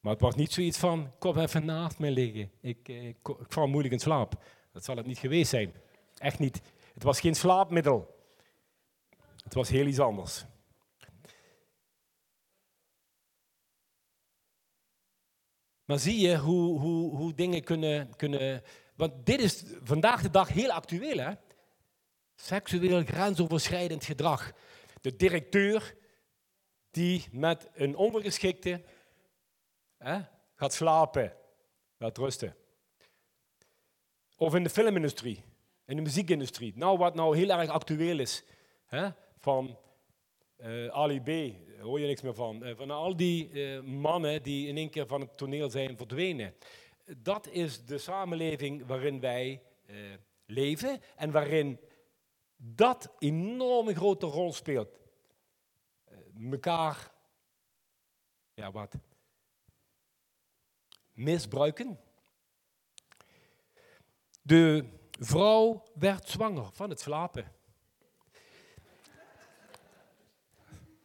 [0.00, 2.50] Maar het was niet zoiets van, kom even naast me liggen.
[2.60, 3.16] Ik, eh, ik,
[3.48, 4.44] val moeilijk in slaap.
[4.72, 5.74] Dat zal het niet geweest zijn.
[6.18, 6.60] Echt niet.
[6.94, 8.14] Het was geen slaapmiddel.
[9.44, 10.44] Het was heel iets anders.
[15.84, 18.62] Maar zie je hoe, hoe, hoe dingen kunnen, kunnen.
[18.94, 21.32] Want dit is vandaag de dag heel actueel, hè?
[22.34, 24.52] Seksueel grensoverschrijdend gedrag.
[25.00, 25.96] De directeur
[26.96, 28.80] die met een ondergeschikte
[29.96, 30.20] hè,
[30.54, 31.32] gaat slapen,
[31.98, 32.56] gaat rusten.
[34.36, 35.44] Of in de filmindustrie,
[35.86, 36.72] in de muziekindustrie.
[36.76, 38.44] Nou, wat nou heel erg actueel is.
[38.86, 39.78] Hè, van
[40.58, 42.66] uh, Ali B, hoor je niks meer van.
[42.66, 46.54] Uh, van al die uh, mannen die in één keer van het toneel zijn verdwenen.
[47.16, 49.62] Dat is de samenleving waarin wij
[50.46, 51.78] leven en waarin
[52.56, 54.98] dat enorme grote rol speelt.
[56.36, 57.12] Mekaar,
[58.54, 58.94] ja wat,
[61.12, 61.98] misbruiken.
[64.42, 67.52] De vrouw werd zwanger van het slapen.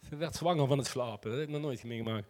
[0.10, 1.30] Ze werd zwanger van het slapen.
[1.30, 2.28] Dat heb ik nog nooit meegemaakt.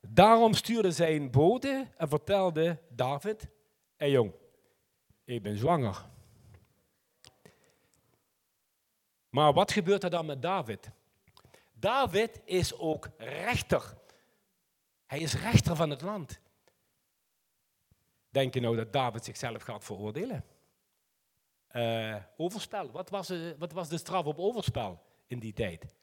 [0.00, 3.48] Daarom stuurde zij een bode en vertelde David:
[3.96, 4.32] Hé jong,
[5.24, 6.08] ik ben zwanger.
[9.28, 10.90] Maar wat gebeurt er dan met David?
[11.80, 13.96] David is ook rechter.
[15.06, 16.40] Hij is rechter van het land.
[18.28, 20.44] Denk je nou dat David zichzelf gaat veroordelen?
[21.72, 22.90] Uh, overspel.
[22.90, 25.94] Wat was, uh, wat was de straf op overspel in die tijd?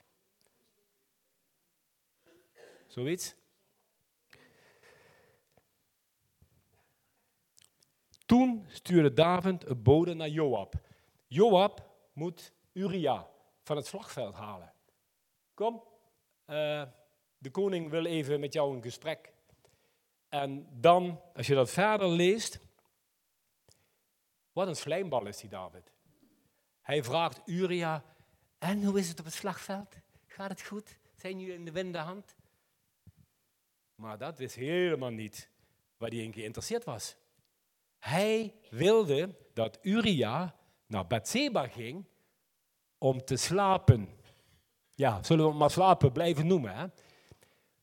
[2.87, 3.35] Zoiets?
[8.25, 10.73] Toen stuurde David een bode naar Joab.
[11.27, 13.27] Joab moet Uria
[13.63, 14.75] van het slagveld halen.
[15.57, 15.83] Kom,
[16.45, 16.83] uh,
[17.37, 19.33] de koning wil even met jou een gesprek.
[20.29, 22.59] En dan, als je dat verder leest,
[24.51, 25.91] wat een slijmbal is die David.
[26.81, 28.03] Hij vraagt Uria,
[28.57, 29.95] en hoe is het op het slagveld?
[30.25, 30.97] Gaat het goed?
[31.15, 32.35] Zijn jullie in de winnende hand?
[33.95, 35.49] Maar dat wist helemaal niet
[35.97, 37.15] waar hij in geïnteresseerd was.
[37.97, 42.05] Hij wilde dat Uria naar Bathseba ging
[42.97, 44.16] om te slapen.
[44.97, 46.75] Ja, zullen we maar slapen blijven noemen.
[46.75, 46.85] Hè?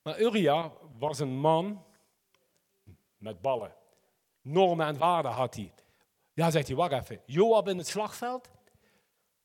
[0.02, 1.84] Maar Uria was een man
[3.16, 3.74] met ballen.
[4.40, 5.72] Normen en waarden had hij.
[6.32, 7.20] Ja, zegt hij, wacht even.
[7.26, 8.50] Joab in het slagveld.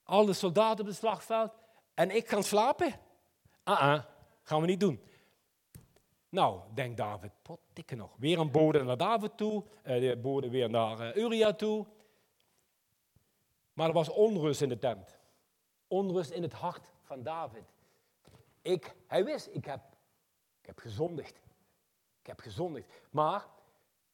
[0.03, 1.51] Alle soldaten op het slagveld.
[1.93, 2.93] En ik kan slapen?
[3.63, 4.03] Ah, -uh,
[4.43, 5.01] gaan we niet doen.
[6.29, 8.15] Nou, denkt David, pottikke nog.
[8.17, 9.63] Weer een bode naar David toe.
[9.83, 11.85] Uh, de bode weer naar uh, Uria toe.
[13.73, 15.19] Maar er was onrust in de tent.
[15.87, 17.63] Onrust in het hart van David.
[18.61, 19.81] Ik, hij wist, ik heb
[20.69, 21.41] heb gezondigd.
[22.19, 22.93] Ik heb gezondigd.
[23.11, 23.47] Maar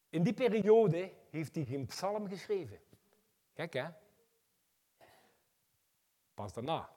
[0.10, 2.80] in die periode heeft hij geen psalm geschreven.
[3.54, 3.88] Kijk hè?
[6.34, 6.90] Pas daarna.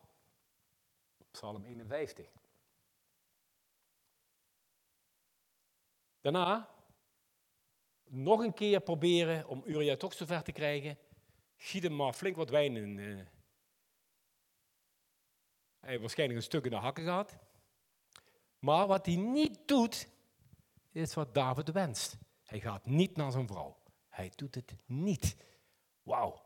[1.31, 2.27] Psalm 51.
[6.21, 6.69] Daarna
[8.05, 10.99] nog een keer proberen om Uria toch zover te krijgen.
[11.57, 13.29] Giet hem maar flink wat wijn in.
[15.89, 17.37] Hij heeft waarschijnlijk een stuk in de hakken gehad.
[18.59, 20.09] Maar wat hij niet doet,
[20.93, 22.17] is wat David wenst.
[22.45, 23.77] Hij gaat niet naar zijn vrouw.
[24.09, 25.37] Hij doet het niet.
[26.03, 26.43] Wauw.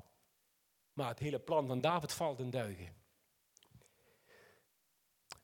[0.92, 2.94] Maar het hele plan van David valt in duigen.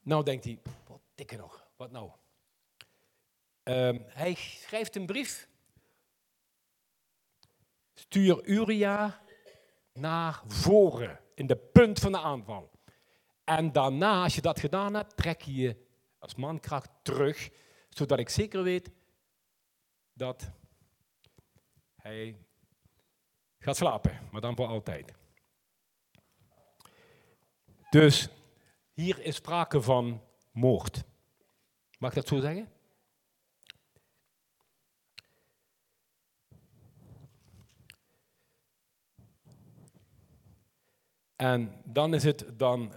[0.01, 2.11] Nou denkt hij, wat dikke nog, wat nou?
[3.63, 5.49] Um, hij schrijft een brief.
[7.95, 9.23] Stuur Uria
[9.93, 12.77] naar voren, in de punt van de aanval.
[13.49, 15.87] En daarna, als je dat gedaan hebt, trek je je
[16.19, 17.51] als mankracht terug,
[17.89, 18.91] zodat ik zeker weet
[20.13, 20.51] dat
[21.97, 22.47] hij
[23.59, 25.13] gaat slapen, maar dan voor altijd.
[27.91, 28.29] Dus
[28.93, 31.05] hier is sprake van moord.
[31.99, 32.73] Mag ik dat zo zeggen?
[41.37, 42.93] En dan is het dan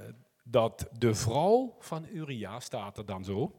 [0.52, 3.56] dat de vrouw van Uria, staat er dan zo,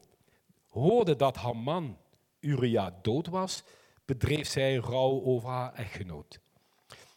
[0.69, 1.99] hoorde dat haar man
[2.41, 3.65] Uria dood was,
[4.05, 6.41] bedreef zij rouw over haar echtgenoot.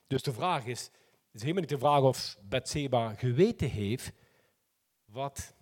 [0.08, 4.12] Dus de vraag is, het is helemaal niet de vraag of Bethseba geweten heeft
[5.06, 5.56] wat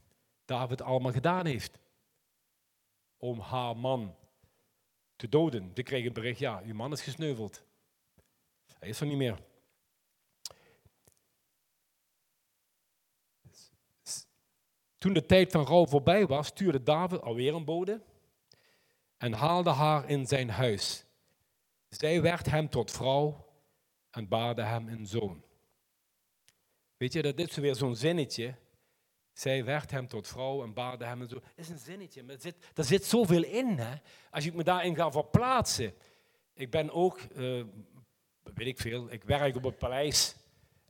[0.45, 1.79] David allemaal gedaan heeft
[3.17, 4.15] om haar man
[5.15, 5.71] te doden.
[5.75, 7.63] Ze kreeg een bericht, ja, uw man is gesneuveld.
[8.79, 9.43] Hij is er niet meer.
[15.03, 18.01] Toen de tijd van rouw voorbij was, stuurde David alweer een bode
[19.17, 21.05] en haalde haar in zijn huis.
[21.89, 23.45] Zij werd hem tot vrouw
[24.11, 25.43] en baarde hem een zoon.
[26.97, 28.55] Weet je, dat is weer zo'n zinnetje.
[29.33, 31.43] Zij werd hem tot vrouw en baarde hem een zoon.
[31.55, 33.77] Is een zinnetje, maar er zit, er zit zoveel in.
[33.77, 33.95] Hè?
[34.31, 35.93] Als ik me daarin ga verplaatsen.
[36.53, 37.63] Ik ben ook, uh,
[38.43, 40.35] weet ik veel, ik werk op het paleis.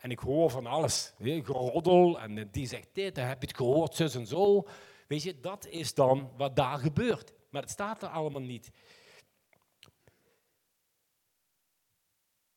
[0.04, 1.14] En ik hoor van alles.
[1.20, 4.68] Geroddel en die zegt dit, dan heb je het gehoord, zus en zo.
[5.08, 7.34] Weet je, dat is dan wat daar gebeurt.
[7.50, 8.72] Maar het staat er allemaal niet.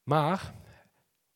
[0.03, 0.55] Maar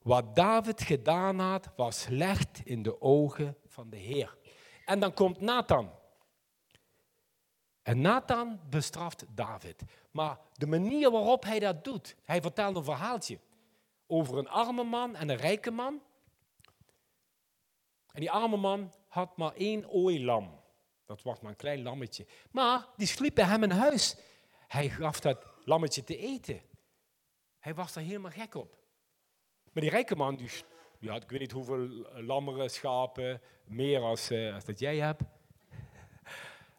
[0.03, 4.37] wat David gedaan had, was slecht in de ogen van de Heer.
[4.85, 5.90] En dan komt Nathan.
[7.83, 9.83] En Nathan bestraft David.
[10.11, 13.38] Maar de manier waarop hij dat doet, hij vertelt een verhaaltje
[14.11, 16.03] over een arme man en een rijke man.
[18.12, 20.61] En die arme man had maar één ooilam.
[21.07, 22.27] Dat was maar een klein lammetje.
[22.51, 24.16] Maar die sliep bij hem in huis.
[24.68, 26.62] Hij gaf dat lammetje te eten.
[27.59, 28.79] Hij was er helemaal gek op.
[29.73, 30.51] Maar die rijke man, die,
[30.99, 31.88] die had ik weet niet hoeveel
[32.23, 35.23] lammeren, schapen, meer als, uh, als dat jij hebt.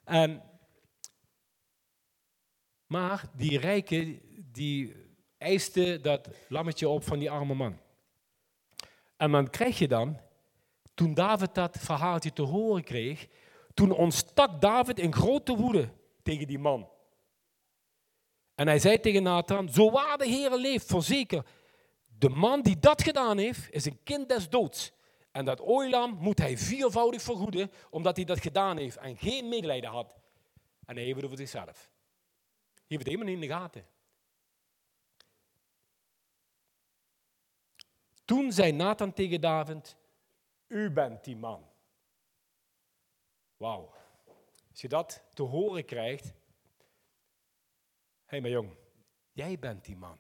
[0.04, 0.44] En,
[2.86, 5.01] maar die rijke, die
[5.42, 7.80] eiste dat lammetje op van die arme man.
[9.18, 10.20] En dan krijg je dan,
[10.94, 13.28] toen David dat verhaaltje te horen kreeg,
[13.74, 15.90] toen ontstak David in grote woede
[16.24, 16.90] tegen die man.
[18.56, 21.46] En hij zei tegen Nathan, zo waar de Heer leeft, voorzeker,
[22.18, 24.92] de man die dat gedaan heeft, is een kind des doods.
[25.32, 29.90] En dat ooilam moet hij viervoudig vergoeden, omdat hij dat gedaan heeft en geen medelijden
[29.90, 30.16] had.
[30.86, 31.90] En hij heeft het over zichzelf.
[32.74, 33.86] Hij heeft het helemaal niet in de gaten.
[38.32, 39.96] Toen zei Nathan tegen David,
[40.68, 41.70] u bent die man.
[43.58, 43.94] Wauw.
[44.70, 46.26] Als je dat te horen krijgt.
[46.26, 46.34] Hé,
[48.26, 48.70] hey, mijn jong,
[49.32, 50.20] jij bent die man.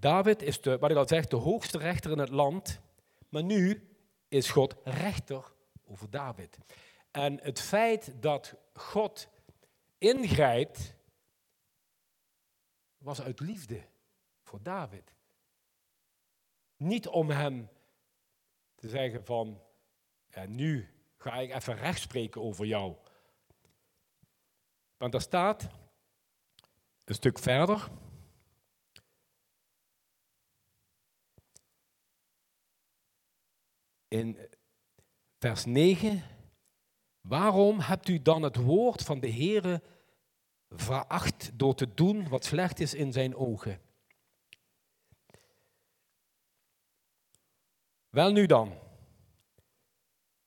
[0.00, 2.80] David is, de, wat ik al zeg, de hoogste rechter in het land.
[3.28, 3.88] Maar nu
[4.28, 5.52] is God rechter
[5.84, 6.58] over David.
[7.10, 9.28] En het feit dat God
[9.98, 10.94] ingrijpt,
[12.98, 13.82] was uit liefde
[14.42, 15.14] voor David.
[16.76, 17.68] Niet om hem
[18.74, 19.62] te zeggen van,
[20.30, 22.96] ja, nu ga ik even recht spreken over jou.
[24.96, 25.68] Want er staat
[27.04, 27.88] een stuk verder.
[34.08, 34.38] In
[35.38, 36.22] vers 9
[37.28, 39.82] Waarom hebt u dan het woord van de Heere
[40.68, 43.80] veracht door te doen wat slecht is in zijn ogen?
[48.08, 48.78] Wel nu dan,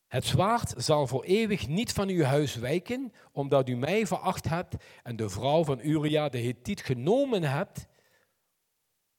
[0.08, 4.76] het zwaard zal voor eeuwig niet van uw huis wijken, omdat u mij veracht hebt
[5.04, 7.88] en de vrouw van Uria de Hethiet genomen hebt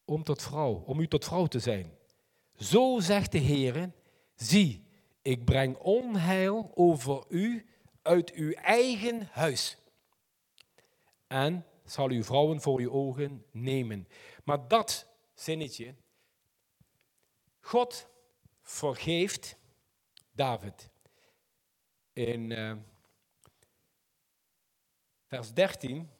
[0.04, 1.98] om, tot vrouw, om u tot vrouw te zijn.
[2.54, 3.92] Zo zegt de Heer,
[4.42, 4.84] zie,
[5.22, 7.66] ik breng onheil over u
[8.02, 9.76] uit uw eigen huis.
[11.26, 14.08] En zal uw vrouwen voor uw ogen nemen.
[14.44, 15.94] Maar dat zinnetje,
[17.60, 18.08] God
[18.62, 19.56] vergeeft
[20.32, 20.90] David.
[22.12, 22.76] In uh,
[25.26, 26.10] vers 13.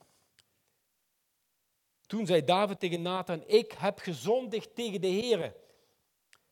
[2.05, 5.55] Toen zei David tegen Nathan, ik heb gezondigd tegen de Heer.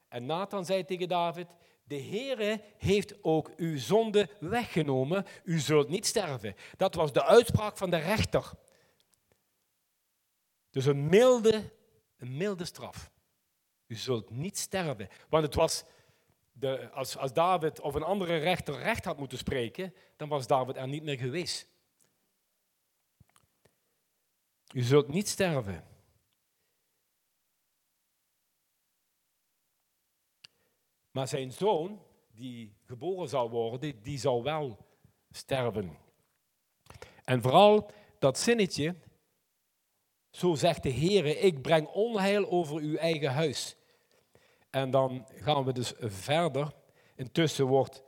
[0.07, 1.55] En Nathan zei tegen David,
[1.91, 5.25] de Heere heeft ook uw zonde weggenomen.
[5.43, 6.55] U zult niet sterven.
[6.77, 8.51] Dat was de uitspraak van de rechter.
[10.69, 11.71] Dus een milde,
[12.17, 13.11] een milde straf.
[13.87, 15.09] U zult niet sterven.
[15.29, 15.83] Want het was
[16.51, 20.75] de, als, als David of een andere rechter recht had moeten spreken, dan was David
[20.75, 21.67] er niet meer geweest.
[24.73, 25.90] U zult niet sterven.
[31.11, 32.01] Maar zijn zoon,
[32.31, 34.77] die geboren zou worden, die zou wel
[35.29, 35.97] sterven.
[37.23, 38.95] En vooral dat zinnetje,
[40.29, 43.75] zo zegt de Heer, ik breng onheil over uw eigen huis.
[44.69, 46.73] En dan gaan we dus verder.
[47.15, 48.03] Intussen wordt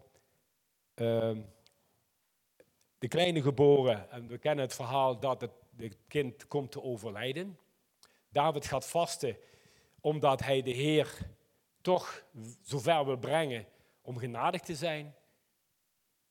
[0.96, 1.38] uh,
[2.98, 5.52] de kleine geboren, en we kennen het verhaal dat het
[6.08, 7.60] kind komt te overlijden.
[8.30, 9.38] David gaat vasten
[10.02, 11.18] omdat hij de Heer
[11.84, 12.24] toch
[12.62, 13.68] zover wil brengen
[14.02, 15.16] om genadig te zijn.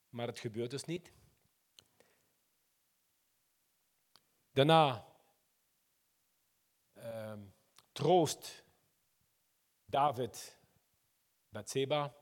[0.08, 1.12] Maar het gebeurt dus niet.
[4.52, 5.06] Daarna
[6.96, 7.32] uh,
[7.92, 8.64] troost
[9.84, 10.58] David
[11.48, 12.14] Bathseba.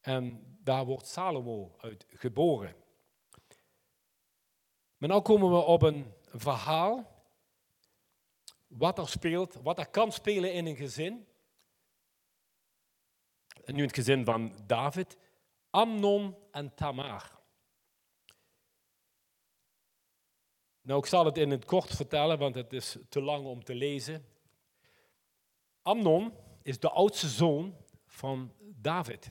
[0.00, 2.74] En daar wordt Salomo uit geboren.
[4.96, 7.12] Maar nu komen we op een verhaal
[8.66, 11.28] wat er speelt, wat er kan spelen in een gezin.
[13.66, 15.16] Nu het gezin van David,
[15.70, 17.42] Amnon en Tamar.
[20.80, 23.74] Nou, ik zal het in het kort vertellen, want het is te lang om te
[23.74, 24.26] lezen.
[25.82, 29.28] Amnon is de oudste zoon van David.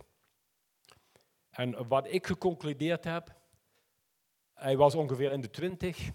[1.50, 3.36] En wat ik geconcludeerd heb,
[4.54, 6.12] hij was ongeveer in de twintig,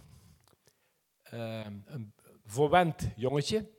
[1.22, 2.14] ehm, een
[2.44, 3.70] verwend jongetje.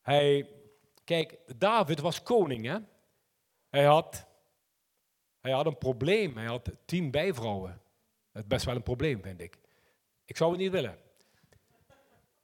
[0.00, 0.57] Hij,
[1.08, 2.78] kijk, David was koning, hè?
[3.68, 4.26] Hij had,
[5.40, 7.80] hij had een probleem, hij had tien bijvrouwen.
[8.32, 9.58] Dat is best wel een probleem, vind ik.
[10.24, 10.98] Ik zou het niet willen.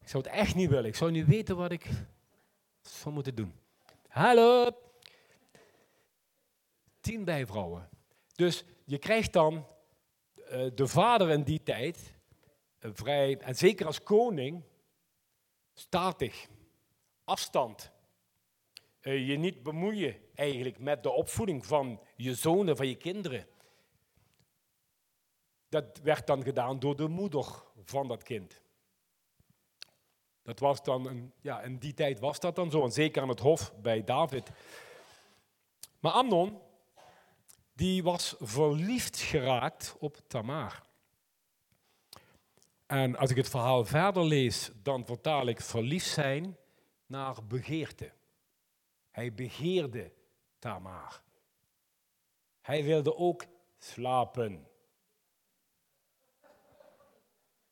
[0.00, 0.84] Ik zou het echt niet willen.
[0.84, 1.90] Ik zou niet weten wat ik
[2.80, 3.54] zou moeten doen.
[4.08, 4.70] Hallo!
[7.00, 7.88] Tien bijvrouwen.
[8.34, 9.66] Dus je krijgt dan
[10.36, 12.14] uh, de vader in die tijd,
[12.80, 14.64] uh, vrij, en zeker als koning,
[15.74, 16.48] statig,
[17.24, 17.92] afstand.
[19.04, 23.46] Uh, je niet bemoeien eigenlijk met de opvoeding van je zonen, van je kinderen.
[25.68, 27.46] Dat werd dan gedaan door de moeder
[27.84, 28.62] van dat kind.
[30.42, 33.28] Dat was dan, een, ja, in die tijd was dat dan zo, en zeker aan
[33.28, 34.50] het hof bij David.
[36.00, 36.58] Maar Amnon,
[37.72, 40.82] die was verliefd geraakt op Tamar.
[42.86, 46.56] En als ik het verhaal verder lees, dan vertaal ik verliefd zijn
[47.06, 48.12] naar begeerte.
[49.14, 50.12] Hij begeerde
[50.58, 51.22] Tamar.
[52.60, 53.44] Hij wilde ook
[53.78, 54.68] slapen.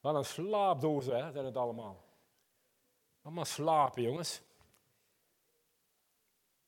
[0.00, 2.04] Wat een slaapdozen hè, zijn het allemaal.
[3.22, 4.42] Allemaal slapen, jongens.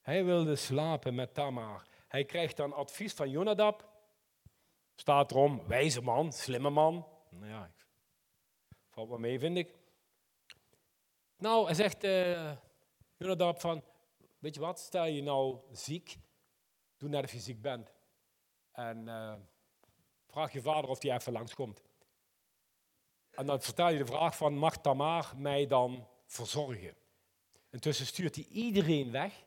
[0.01, 1.87] Hij wilde slapen met Tamar.
[2.09, 3.93] Hij krijgt dan advies van Jonadab.
[4.95, 7.07] Staat erom, wijze man, slimme man.
[7.29, 7.71] Nou ja,
[8.91, 9.75] valt wel mee, vind ik.
[11.37, 12.53] Nou, hij zegt uh,
[13.17, 13.85] Jonadab van,
[14.45, 16.17] weet je wat, stel je nou ziek,
[16.97, 17.93] doe net of je ziek bent.
[18.73, 19.35] En uh,
[20.27, 21.83] vraag je vader of hij even langskomt.
[23.31, 26.97] En dan vertel je de vraag van, mag Tamar mij dan verzorgen?
[27.71, 29.45] Intussen stuurt hij iedereen weg.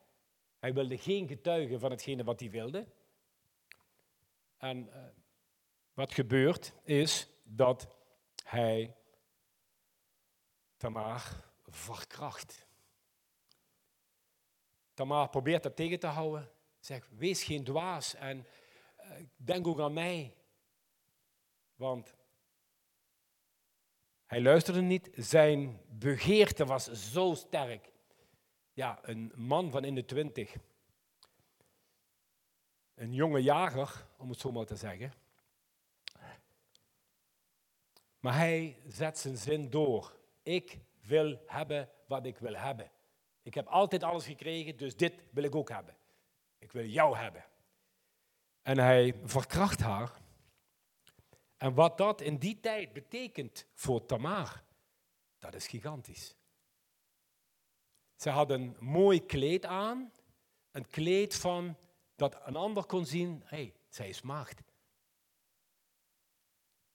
[0.59, 2.87] Hij wilde geen getuigen van hetgene wat hij wilde.
[4.57, 4.95] En uh,
[5.93, 7.87] wat gebeurt is dat
[8.43, 8.95] hij
[10.77, 12.66] Tamar verkracht.
[14.97, 16.49] Tamar probeert dat tegen te houden.
[16.79, 18.45] Zegt, wees geen dwaas en
[18.99, 20.35] uh, denk ook aan mij.
[21.75, 22.13] Want
[24.25, 25.09] hij luisterde niet.
[25.13, 27.91] Zijn begeerte was zo sterk.
[28.73, 30.55] Ja, een man van in de twintig.
[32.93, 35.13] Een jonge jager, om het zo maar te zeggen.
[38.19, 40.19] Maar hij zet zijn zin door.
[40.43, 42.91] Ik wil hebben wat ik wil hebben.
[43.47, 45.97] Ik heb altijd alles gekregen, dus dit wil ik ook hebben.
[46.57, 47.45] Ik wil jou hebben.
[48.61, 50.21] En hij verkracht haar.
[51.57, 54.63] En wat dat in die tijd betekent voor Tamar,
[55.39, 56.35] dat is gigantisch.
[58.15, 60.11] Ze had een mooi kleed aan,
[60.71, 61.77] een kleed van
[62.15, 64.61] dat een ander kon zien, hé, hey, zij is maagd.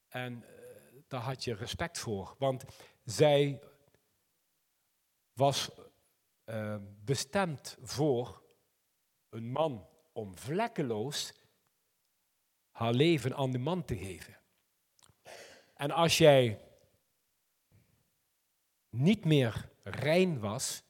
[0.07, 0.49] En uh,
[1.07, 2.63] daar had je respect voor, want
[3.03, 3.61] zij
[5.33, 5.69] was
[6.45, 8.43] uh, bestemd voor
[9.29, 11.33] een man om vlekkeloos
[12.71, 14.37] haar leven aan de man te geven.
[15.73, 16.61] En als jij
[18.89, 20.83] niet meer rein was,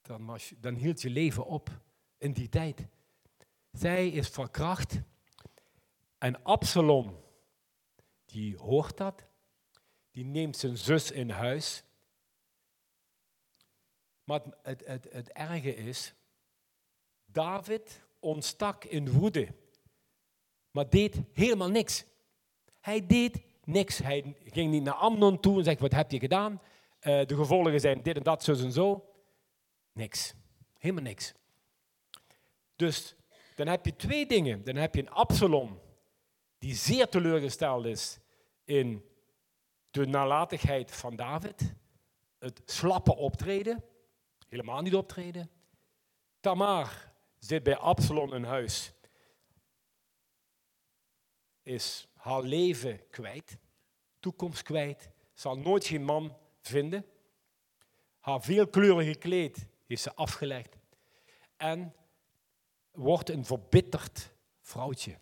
[0.00, 1.80] dan, dan hield je leven op
[2.18, 2.86] in die tijd.
[3.70, 5.00] Zij is verkracht
[6.18, 7.24] en Absalom,
[8.24, 9.26] die hoort dat,
[10.12, 11.82] die neemt zijn zus in huis.
[14.24, 16.14] Maar het, het, het, erge is,
[17.24, 19.48] David ontstak in woede,
[20.70, 22.04] maar deed helemaal niks.
[22.80, 23.98] Hij deed niks.
[23.98, 26.52] Hij ging niet naar Amnon toe en zegt, wat heb je gedaan?
[26.52, 29.14] Uh, de gevolgen zijn dit en dat, zo en zo.
[29.92, 30.34] Niks.
[30.78, 31.32] Helemaal niks.
[32.76, 33.14] Dus
[33.54, 34.64] dan heb je twee dingen.
[34.64, 35.80] Dan heb je een Absalom
[36.58, 38.18] die zeer teleurgesteld is
[38.64, 39.04] in
[39.92, 41.74] de nalatigheid van David.
[42.38, 43.84] Het slappe optreden.
[44.48, 45.50] Helemaal niet optreden.
[46.40, 48.92] Tamar zit bij Absalom in huis.
[51.62, 53.58] Is haar leven kwijt.
[54.20, 55.10] Toekomst kwijt.
[55.34, 57.06] Zal nooit geen man vinden.
[58.18, 60.76] Haar veelkleurige kleed heeft ze afgelegd.
[61.56, 61.94] En
[62.90, 65.18] wordt een verbitterd vrouwtje.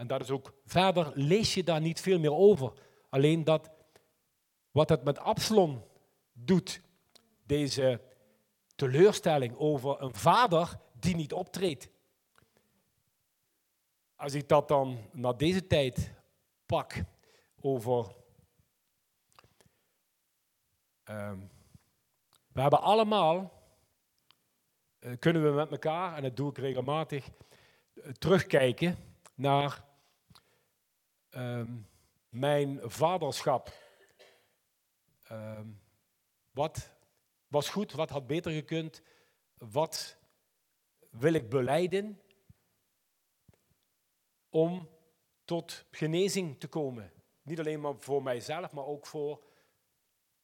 [0.00, 2.72] En dat is ook, verder lees je daar niet veel meer over.
[3.08, 3.70] Alleen dat
[4.70, 5.84] wat het met Absalom
[6.32, 6.80] doet,
[7.46, 8.00] deze
[8.74, 11.88] teleurstelling over een vader die niet optreedt.
[14.16, 16.12] Als ik dat dan naar deze tijd
[16.66, 16.94] pak
[17.60, 18.14] over.
[21.04, 21.50] Um,
[22.52, 23.52] we hebben allemaal
[24.98, 27.28] eh, kunnen we met elkaar, en dat doe ik regelmatig,
[27.94, 28.96] eh, terugkijken
[29.34, 29.88] naar
[31.30, 31.76] ehm,
[32.28, 33.72] mijn vaderschap.
[35.22, 35.68] Ehm,
[36.50, 36.92] wat
[37.46, 39.02] was goed, wat had beter gekund,
[39.58, 40.16] wat
[41.10, 42.20] wil ik beleiden
[44.48, 44.88] om
[45.44, 47.12] tot genezing te komen.
[47.42, 49.42] Niet alleen maar voor mijzelf, maar ook voor,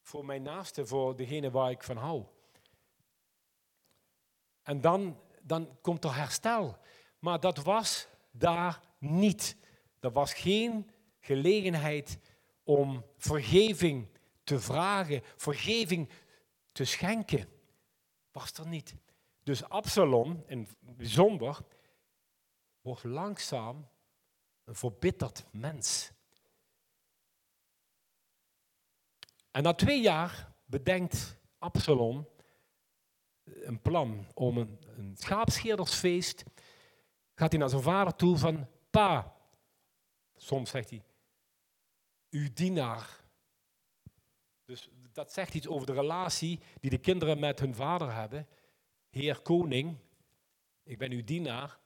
[0.00, 2.24] voor mijn naaste, voor degene waar ik van hou.
[4.62, 6.78] En dan, dan komt er herstel.
[7.18, 9.56] Maar dat was daar niet.
[10.06, 10.90] Er was geen
[11.20, 12.18] gelegenheid
[12.64, 14.08] om vergeving
[14.44, 16.08] te vragen, vergeving
[16.72, 17.48] te schenken.
[18.32, 18.94] Was er niet.
[19.42, 21.58] Dus Absalom, in bijzonder,
[22.80, 23.88] wordt langzaam
[24.64, 26.10] een verbitterd mens.
[29.50, 32.28] En na twee jaar bedenkt Absalom
[33.44, 36.44] een plan om een, een schaapscheerdersfeest.
[37.34, 39.35] Gaat hij naar zijn vader toe van, pa,
[40.36, 41.02] soms zegt hij,
[42.30, 43.24] uw dienaar.
[44.64, 48.48] Dus dat zegt iets over de relatie die de kinderen met hun vader hebben.
[49.10, 49.96] Heer koning,
[50.82, 51.78] ik ben uw dienaar.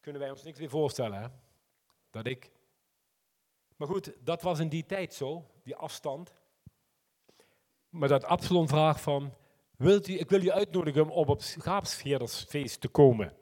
[0.00, 1.28] Kunnen wij ons niks meer voorstellen, hè?
[2.10, 2.50] Dat ik.
[3.76, 6.34] Maar goed, dat was in die tijd zo, die afstand.
[7.88, 9.34] Maar dat Absalom vraagt van,
[9.80, 13.32] Wilt u, ik wil je uitnodigen om op het schaapsveerdersfeest te komen.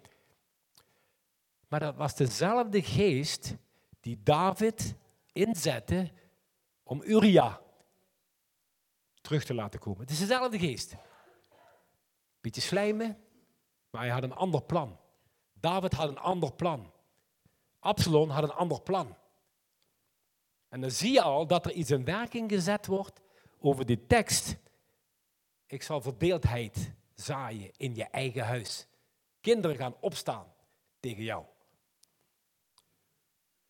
[1.69, 3.57] Maar dat was dezelfde geest
[4.01, 4.95] die David
[5.33, 6.11] inzette
[6.83, 7.61] om Uria
[9.21, 10.01] terug te laten komen.
[10.01, 10.97] Het is dezelfde geest.
[12.41, 13.19] Beetje slijmen,
[13.91, 14.99] maar hij had een ander plan.
[15.53, 16.93] David had een ander plan.
[17.79, 19.17] Absalom had een ander plan.
[20.69, 23.21] En dan zie je al dat er iets in werking gezet wordt
[23.59, 24.59] over die tekst
[25.69, 28.87] ik zal verdeeldheid zaaien in je eigen huis.
[29.41, 30.53] Kinderen gaan opstaan
[31.01, 31.45] tegen jou.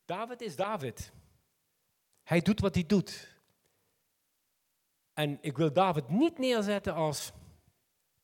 [0.09, 1.13] David is David.
[2.23, 3.37] Hij doet wat hij doet.
[5.13, 7.33] En ik wil David niet neerzetten als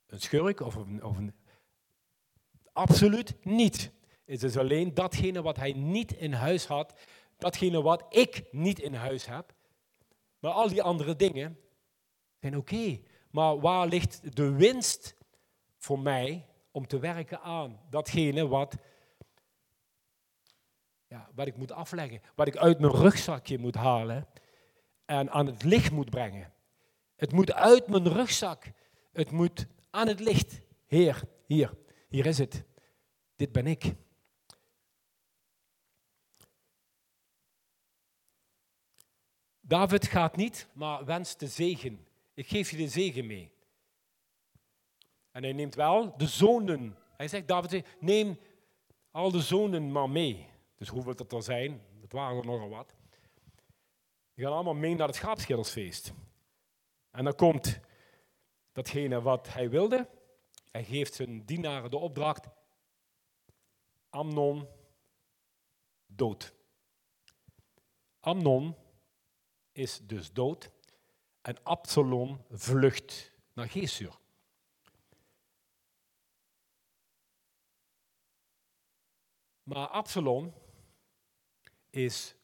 [0.07, 1.35] een schurk of een, of een
[2.73, 3.91] absoluut niet.
[4.25, 6.95] Het is alleen datgene wat hij niet in huis had,
[7.37, 9.55] datgene wat ik niet in huis heb.
[10.39, 11.59] Maar al die andere dingen
[12.41, 13.01] zijn oké.
[13.31, 15.17] Maar waar ligt de winst
[15.77, 18.77] voor mij om te werken aan datgene wat,
[21.35, 24.27] wat ik moet afleggen, wat ik uit mijn rugzakje moet halen
[25.05, 26.53] en aan het licht moet brengen.
[27.17, 28.73] Het moet uit mijn rugzak.
[29.13, 30.61] Het moet aan het licht.
[30.87, 31.75] Heer, hier,
[32.09, 32.65] hier is het.
[33.37, 33.95] Dit ben ik.
[39.61, 43.53] David gaat niet, maar wenst de zegen ik geef je de zegen mee.
[45.31, 46.97] En hij neemt wel de zonen.
[47.17, 48.39] Hij zegt, David, neem
[49.11, 50.49] al de zonen maar mee.
[50.85, 52.95] Dus hoeveel dat er zijn, dat waren er nogal wat.
[54.35, 56.13] Die gaan allemaal mee naar het schaapschildersfeest.
[57.11, 57.81] En dan komt
[58.73, 60.09] datgene wat hij wilde.
[60.71, 62.49] Hij geeft zijn dienaren de opdracht.
[64.11, 64.69] Amnon
[66.07, 66.55] dood.
[68.21, 68.77] Amnon
[69.73, 70.71] is dus dood.
[71.41, 74.19] En Absalom vlucht naar Geesur.
[79.63, 80.55] Maar Absalom
[81.95, 82.35] is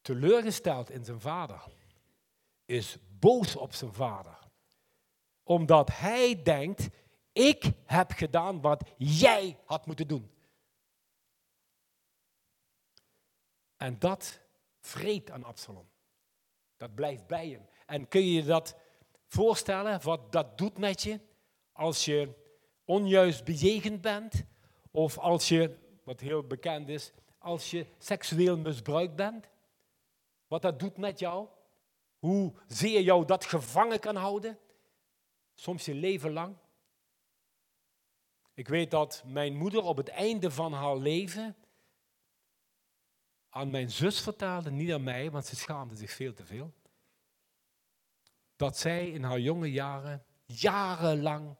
[0.00, 1.64] teleurgesteld in zijn vader.
[2.64, 4.38] Is boos op zijn vader.
[5.42, 6.88] Omdat hij denkt,
[7.32, 10.30] ik heb gedaan wat jij had moeten doen.
[13.76, 14.40] En dat
[14.80, 15.88] vreet aan Absalom.
[16.76, 17.68] Dat blijft bij hem.
[17.86, 18.76] En kun je je dat
[19.26, 21.20] voorstellen, wat dat doet met je
[21.72, 22.34] als je
[22.84, 24.44] onjuist bejegend bent
[24.90, 27.12] of als je, wat heel bekend is,
[27.48, 29.48] als je seksueel misbruikt bent?
[30.46, 31.48] Wat dat doet met jou?
[32.18, 34.58] Hoe zeer jou dat gevangen kan houden?
[35.54, 36.56] Soms je leven lang.
[38.54, 41.56] Ik weet dat mijn moeder op het einde van haar leven
[43.48, 46.72] aan mijn zus vertelde, niet aan mij, want ze schaamde zich veel te veel,
[48.56, 51.56] dat zij in haar jonge jaren jarenlang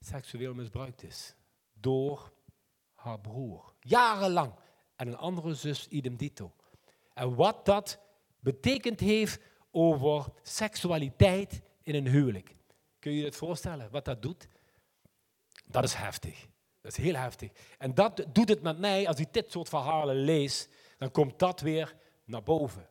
[0.00, 1.34] seksueel misbruikt is
[1.72, 2.32] door
[2.94, 3.74] haar broer.
[3.80, 4.52] Jarenlang.
[5.02, 6.52] En een andere zus idem dito.
[7.14, 7.98] En wat dat
[8.40, 9.40] betekend heeft
[9.70, 12.56] over seksualiteit in een huwelijk.
[12.98, 14.48] Kun je je het voorstellen, wat dat doet?
[15.64, 16.48] Dat is heftig.
[16.80, 17.50] Dat is heel heftig.
[17.78, 21.60] En dat doet het met mij, als ik dit soort verhalen lees, dan komt dat
[21.60, 22.88] weer naar boven.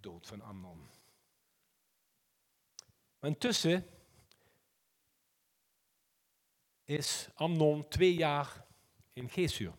[0.00, 0.83] Dood van Amnon.
[3.24, 3.86] Maar intussen
[6.82, 8.66] is Amnon twee jaar
[9.12, 9.74] in Geesur.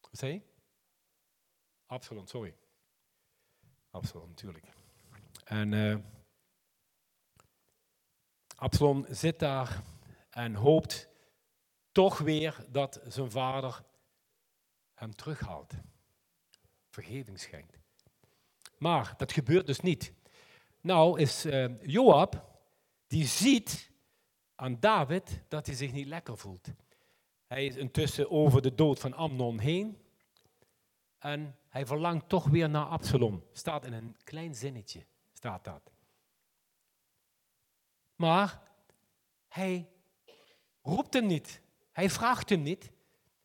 [0.00, 0.42] Wat zei?
[1.86, 2.56] Absalom, sorry.
[3.90, 4.66] Absalom, natuurlijk.
[5.44, 5.98] En uh,
[8.56, 9.82] Absalom zit daar
[10.30, 11.08] en hoopt
[11.92, 13.84] toch weer dat zijn vader
[14.94, 15.72] hem terughaalt.
[16.88, 17.79] Vergeving schenkt.
[18.80, 20.12] Maar dat gebeurt dus niet.
[20.80, 22.44] Nou is uh, Joab,
[23.06, 23.90] die ziet
[24.54, 26.68] aan David dat hij zich niet lekker voelt.
[27.46, 29.98] Hij is intussen over de dood van Amnon heen.
[31.18, 33.44] En hij verlangt toch weer naar Absalom.
[33.52, 35.92] Staat in een klein zinnetje, staat dat.
[38.14, 38.62] Maar
[39.48, 39.88] hij
[40.82, 41.60] roept hem niet.
[41.92, 42.90] Hij vraagt hem niet.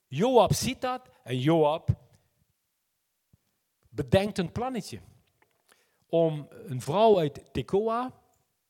[0.07, 1.89] Joab ziet dat en Joab
[3.89, 5.01] bedenkt een plannetje.
[6.15, 8.11] Om een vrouw uit Tekoa,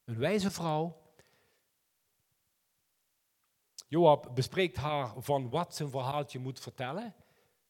[0.04, 1.02] een wijze vrouw,
[3.88, 7.16] Joab bespreekt haar van wat zijn verhaaltje moet vertellen.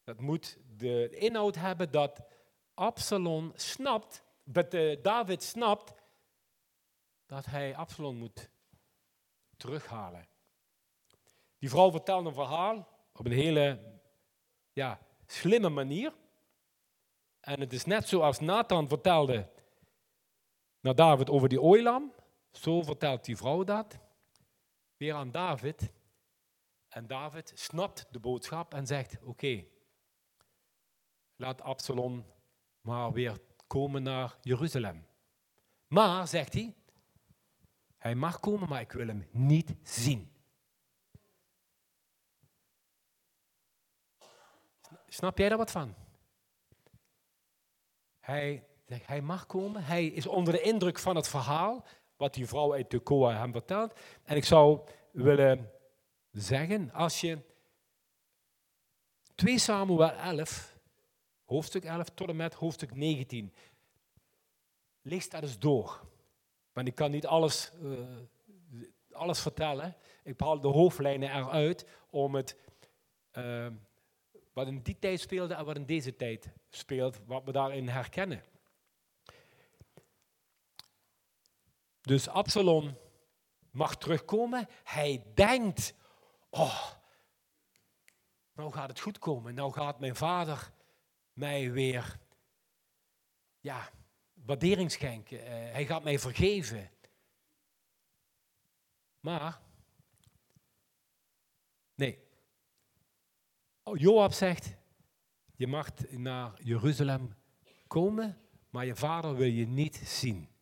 [0.04, 2.20] Dat moet de inhoud hebben dat
[2.74, 5.94] Absalom snapt, dat uh, David snapt
[7.26, 8.50] dat hij Absalom moet
[9.56, 10.28] terughalen.
[11.58, 13.98] Die vrouw vertelt een verhaal op een hele
[14.72, 16.12] ja, slimme manier.
[17.40, 19.54] En het is net zoals Nathan vertelde
[20.86, 22.12] naar David over die ooilam.
[22.52, 23.98] Zo vertelt die vrouw dat
[24.96, 25.92] weer aan David.
[26.88, 29.64] En David snapt de boodschap en zegt: Oké,
[31.36, 32.24] laat Absalom
[32.80, 35.06] maar weer komen naar Jeruzalem.
[35.86, 36.74] Maar, zegt hij,
[37.98, 40.32] hij mag komen, maar ik wil hem niet zien.
[45.06, 45.94] Snap jij daar wat van?
[48.20, 51.84] Hij, hij mag komen, hij is onder de indruk van het verhaal,
[52.16, 53.98] wat die vrouw uit Tekoa hem vertelt.
[54.22, 54.80] En ik zou
[55.10, 55.70] willen
[56.30, 57.38] zeggen, als je
[59.34, 60.78] 2 Samuel 11
[61.44, 63.54] hoofdstuk 11 tot en met hoofdstuk 19.
[65.02, 66.00] Lees dat eens door.
[66.72, 67.98] Want ik kan niet alles, uh,
[69.10, 69.96] alles vertellen.
[70.24, 72.56] Ik haal de hoofdlijnen eruit om het,
[73.32, 73.66] uh,
[74.52, 78.42] wat in die tijd speelde en wat in deze tijd speelt, wat we daarin herkennen.
[82.06, 82.98] Dus Absalom
[83.70, 84.68] mag terugkomen.
[84.84, 85.94] Hij denkt,
[86.50, 86.90] oh,
[88.52, 89.54] nou gaat het goed komen.
[89.54, 90.72] Nou gaat mijn vader
[91.32, 92.18] mij weer
[93.60, 93.90] ja,
[94.32, 95.38] waardering schenken.
[95.38, 96.90] Uh, hij gaat mij vergeven.
[99.20, 99.60] Maar,
[101.94, 102.18] nee.
[103.82, 104.76] Oh, Joab zegt,
[105.56, 107.34] je mag naar Jeruzalem
[107.86, 108.38] komen,
[108.70, 110.54] maar je vader wil je niet zien.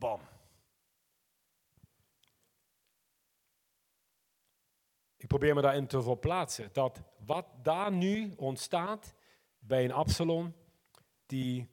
[0.00, 0.20] Bam.
[5.16, 6.68] Ik probeer me daarin te verplaatsen.
[6.72, 9.14] Dat wat daar nu ontstaat
[9.58, 10.54] bij een Absalom
[11.26, 11.70] die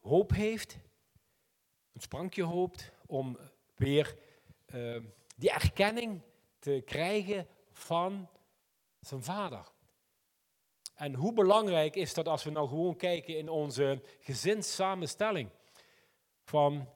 [0.00, 0.78] hoop heeft,
[1.92, 3.38] een sprankje hoopt om
[3.74, 4.18] weer
[4.74, 5.02] uh,
[5.36, 6.22] die erkenning
[6.58, 8.28] te krijgen van
[9.00, 9.68] zijn vader.
[10.94, 15.50] En hoe belangrijk is dat als we nou gewoon kijken in onze gezinssamenstelling?
[16.42, 16.88] Van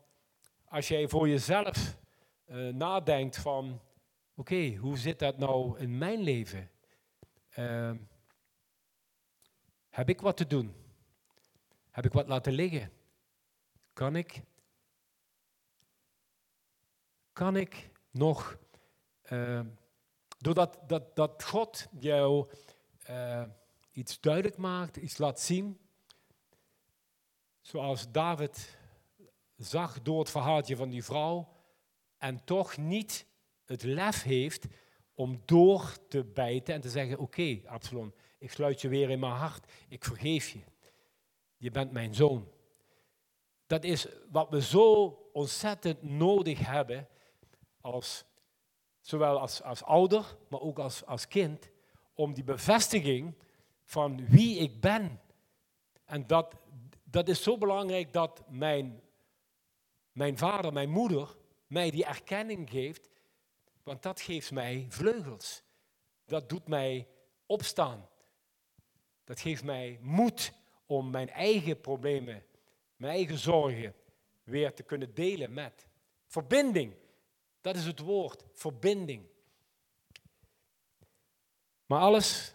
[0.75, 1.99] als jij voor jezelf
[2.47, 3.81] uh, nadenkt van,
[4.35, 6.71] oké, hoe zit dat nou in mijn leven?
[7.59, 7.93] Uh,
[9.91, 10.75] heb ik wat te doen?
[11.91, 12.93] Heb ik wat laten liggen?
[13.93, 14.43] Kan ik?
[17.33, 18.59] Kan ik nog,
[19.33, 19.61] uh,
[20.39, 22.51] doordat dat, dat God jou
[23.93, 25.79] iets duidelijk maakt, iets laat zien,
[27.61, 28.77] zoals David
[29.57, 31.49] zag door het verhaaltje van die vrouw,
[32.19, 33.27] en toch niet
[33.65, 34.67] het lef heeft
[35.15, 39.33] om door te bijten en te zeggen: Oké, Absalom, ik sluit je weer in mijn
[39.33, 40.61] hart, ik vergeef je.
[41.57, 42.49] Je bent mijn zoon.
[43.67, 47.09] Dat is wat we zo ontzettend nodig hebben,
[47.81, 48.25] als,
[49.01, 51.71] zowel als, als ouder, maar ook als, als kind,
[52.15, 53.35] om die bevestiging
[53.85, 55.21] van wie ik ben.
[56.05, 56.55] En dat,
[57.05, 59.03] dat is zo belangrijk dat mijn,
[60.15, 61.37] mijn vader, mijn moeder,
[61.67, 63.09] mij die erkenning geeft,
[63.83, 65.63] want dat geeft mij vleugels.
[66.25, 67.09] Dat doet mij
[67.47, 68.09] opstaan.
[69.25, 70.53] Dat geeft mij moed
[70.87, 72.45] om mijn eigen problemen,
[72.97, 73.95] mijn eigen zorgen
[74.43, 75.87] weer te kunnen delen met.
[76.27, 76.95] Verbinding,
[77.61, 79.27] dat is het woord, verbinding.
[81.87, 82.55] Maar alles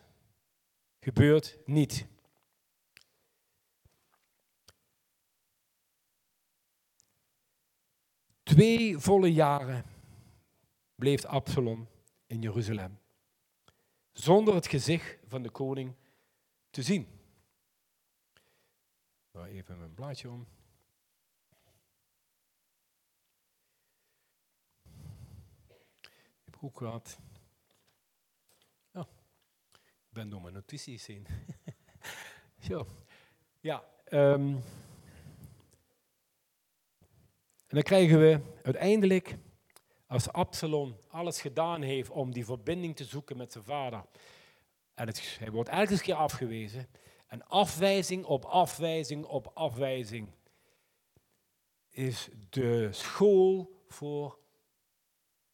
[0.99, 2.07] gebeurt niet.
[8.49, 9.85] Twee volle jaren
[10.95, 11.87] bleef Absalom
[12.27, 12.99] in Jeruzalem,
[14.11, 15.95] zonder het gezicht van de koning
[16.69, 17.07] te zien.
[19.31, 20.47] Nou, even mijn blaadje om.
[26.43, 27.19] Ik heb ook gehad.
[28.93, 29.09] Oh,
[29.71, 31.27] ik ben door mijn notities heen.
[32.67, 32.87] Zo.
[33.59, 34.61] Ja, um,
[37.69, 39.37] en dan krijgen we uiteindelijk,
[40.07, 44.05] als Absalom alles gedaan heeft om die verbinding te zoeken met zijn vader,
[44.93, 46.87] en het, hij wordt elke keer afgewezen,
[47.27, 50.31] en afwijzing op afwijzing op afwijzing,
[51.89, 54.39] is de school voor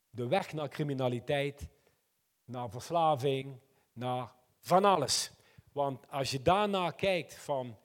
[0.10, 1.68] de weg naar criminaliteit,
[2.46, 3.60] naar verslaving,
[3.94, 5.32] naar van alles.
[5.72, 7.78] Want als je daarna kijkt van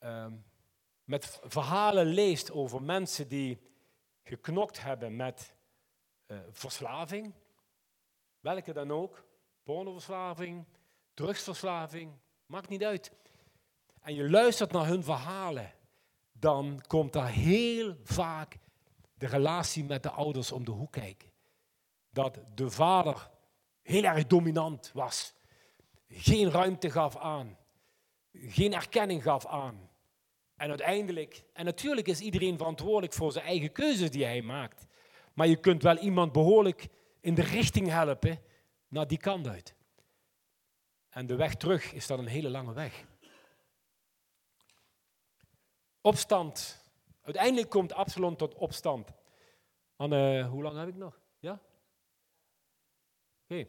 [0.00, 0.44] um,
[1.10, 3.60] met verhalen leest over mensen die
[4.22, 5.54] geknokt hebben met
[6.26, 7.34] uh, verslaving,
[8.40, 9.24] welke dan ook,
[9.62, 10.64] pornoverslaving,
[11.14, 12.12] drugsverslaving,
[12.46, 13.12] maakt niet uit.
[14.00, 15.72] En je luistert naar hun verhalen,
[16.32, 18.58] dan komt daar heel vaak
[19.14, 21.30] de relatie met de ouders om de hoek kijken.
[22.10, 23.30] Dat de vader
[23.82, 25.34] heel erg dominant was,
[26.08, 27.58] geen ruimte gaf aan,
[28.32, 29.89] geen erkenning gaf aan.
[30.60, 34.86] En uiteindelijk, en natuurlijk is iedereen verantwoordelijk voor zijn eigen keuzes die hij maakt.
[35.34, 36.88] Maar je kunt wel iemand behoorlijk
[37.20, 38.42] in de richting helpen
[38.88, 39.74] naar die kant uit.
[41.08, 43.04] En de weg terug is dan een hele lange weg.
[46.00, 46.84] Opstand.
[47.22, 49.12] Uiteindelijk komt Absalom tot opstand.
[49.96, 51.20] Hoe lang heb ik nog?
[51.38, 51.60] Ja?
[53.42, 53.66] Oké.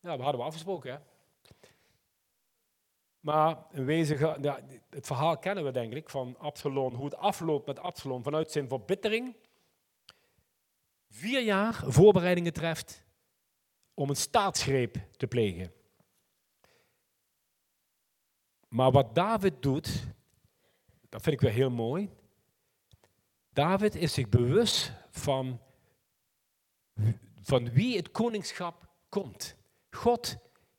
[0.00, 0.98] Ja, we hadden we afgesproken, hè?
[3.22, 4.60] Maar wezen, ja,
[4.90, 8.68] het verhaal kennen we denk ik van Absalom, hoe het afloopt met Absalom vanuit zijn
[8.68, 9.36] verbittering.
[11.08, 13.04] Vier jaar voorbereidingen treft
[13.94, 15.72] om een staatsgreep te plegen.
[18.68, 20.06] Maar wat David doet,
[21.08, 22.10] dat vind ik wel heel mooi.
[23.48, 25.60] David is zich bewust van,
[27.42, 29.56] van wie het koningschap komt.
[29.90, 30.36] God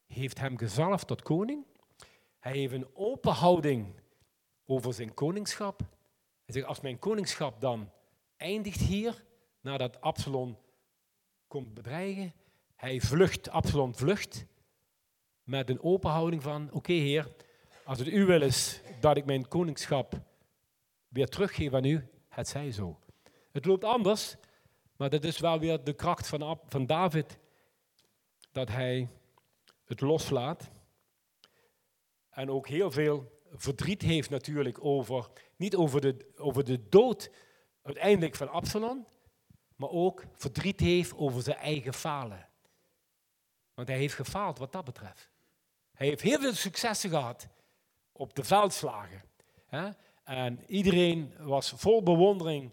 [0.08, 1.66] heeft hem gezalfd tot koning.
[2.44, 3.94] Hij heeft een open houding
[4.66, 5.80] over zijn koningschap.
[6.46, 7.92] Hij zegt, als mijn koningschap dan
[8.38, 9.24] eindigt hier,
[9.62, 10.58] nadat Absalom
[11.48, 12.34] komt bedreigen,
[12.76, 14.46] hij vlucht, Absalom vlucht,
[15.44, 17.36] met een open houding van, oké heer,
[17.86, 20.22] als het u wil is dat ik mijn koningschap
[21.08, 23.00] weer teruggeef aan u, het zij zo.
[23.52, 24.36] Het loopt anders,
[24.96, 27.38] maar dat is wel weer de kracht van, van David,
[28.52, 29.10] dat hij
[29.86, 30.72] het loslaat.
[32.34, 37.32] En ook heel veel verdriet heeft natuurlijk over, niet over de, over de dood
[37.82, 39.08] uiteindelijk van Absalom,
[39.76, 42.50] maar ook verdriet heeft over zijn eigen falen.
[43.74, 45.30] Want hij heeft gefaald wat dat betreft.
[45.92, 47.48] Hij heeft heel veel successen gehad
[48.12, 49.22] op de veldslagen.
[50.24, 52.72] En iedereen was vol bewondering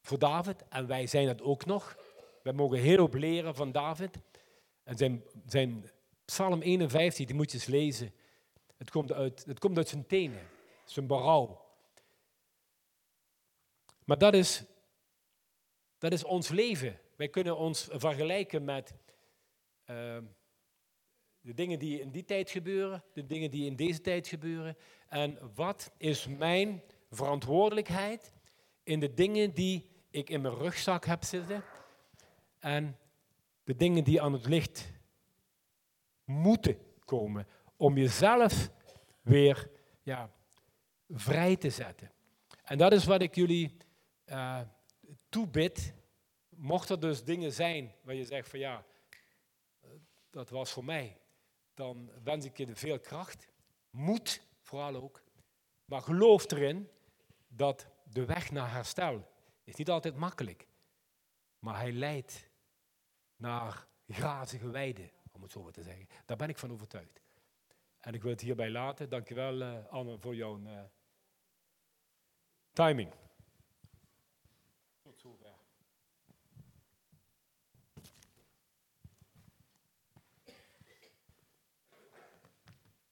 [0.00, 1.96] voor David en wij zijn het ook nog.
[2.42, 4.18] We mogen heel veel leren van David.
[4.82, 5.90] En zijn, zijn
[6.24, 8.14] Psalm 51, die moet je eens lezen.
[8.82, 10.48] Het komt uit, het komt uit zijn tenen,
[10.84, 11.64] zijn berouw.
[14.04, 14.64] Maar dat is,
[15.98, 16.98] dat is ons leven.
[17.16, 18.94] Wij kunnen ons vergelijken met
[19.86, 20.18] uh,
[21.40, 24.76] de dingen die in die tijd gebeuren, de dingen die in deze tijd gebeuren.
[25.08, 28.32] En wat is mijn verantwoordelijkheid
[28.82, 31.64] in de dingen die ik in mijn rugzak heb zitten
[32.58, 32.98] en
[33.64, 34.92] de dingen die aan het licht
[36.24, 37.46] moeten komen
[37.76, 38.70] om jezelf
[39.20, 39.70] weer
[40.02, 40.30] ja,
[41.08, 42.12] vrij te zetten.
[42.64, 43.76] En dat is wat ik jullie
[44.26, 44.60] uh,
[45.28, 45.94] toebid.
[46.48, 48.84] Mocht er dus dingen zijn waar je zegt van ja,
[50.30, 51.20] dat was voor mij,
[51.74, 53.48] dan wens ik je veel kracht,
[53.90, 55.22] moed vooral ook,
[55.84, 56.88] maar geloof erin
[57.48, 59.28] dat de weg naar herstel
[59.64, 60.66] is niet altijd makkelijk,
[61.58, 62.50] maar hij leidt
[63.36, 66.08] naar grazige weiden, om het zo maar te zeggen.
[66.24, 67.21] Daar ben ik van overtuigd.
[68.02, 69.08] En ik wil het hierbij laten.
[69.08, 70.80] Dankjewel, uh, Anne, voor jouw uh,
[72.72, 73.12] timing.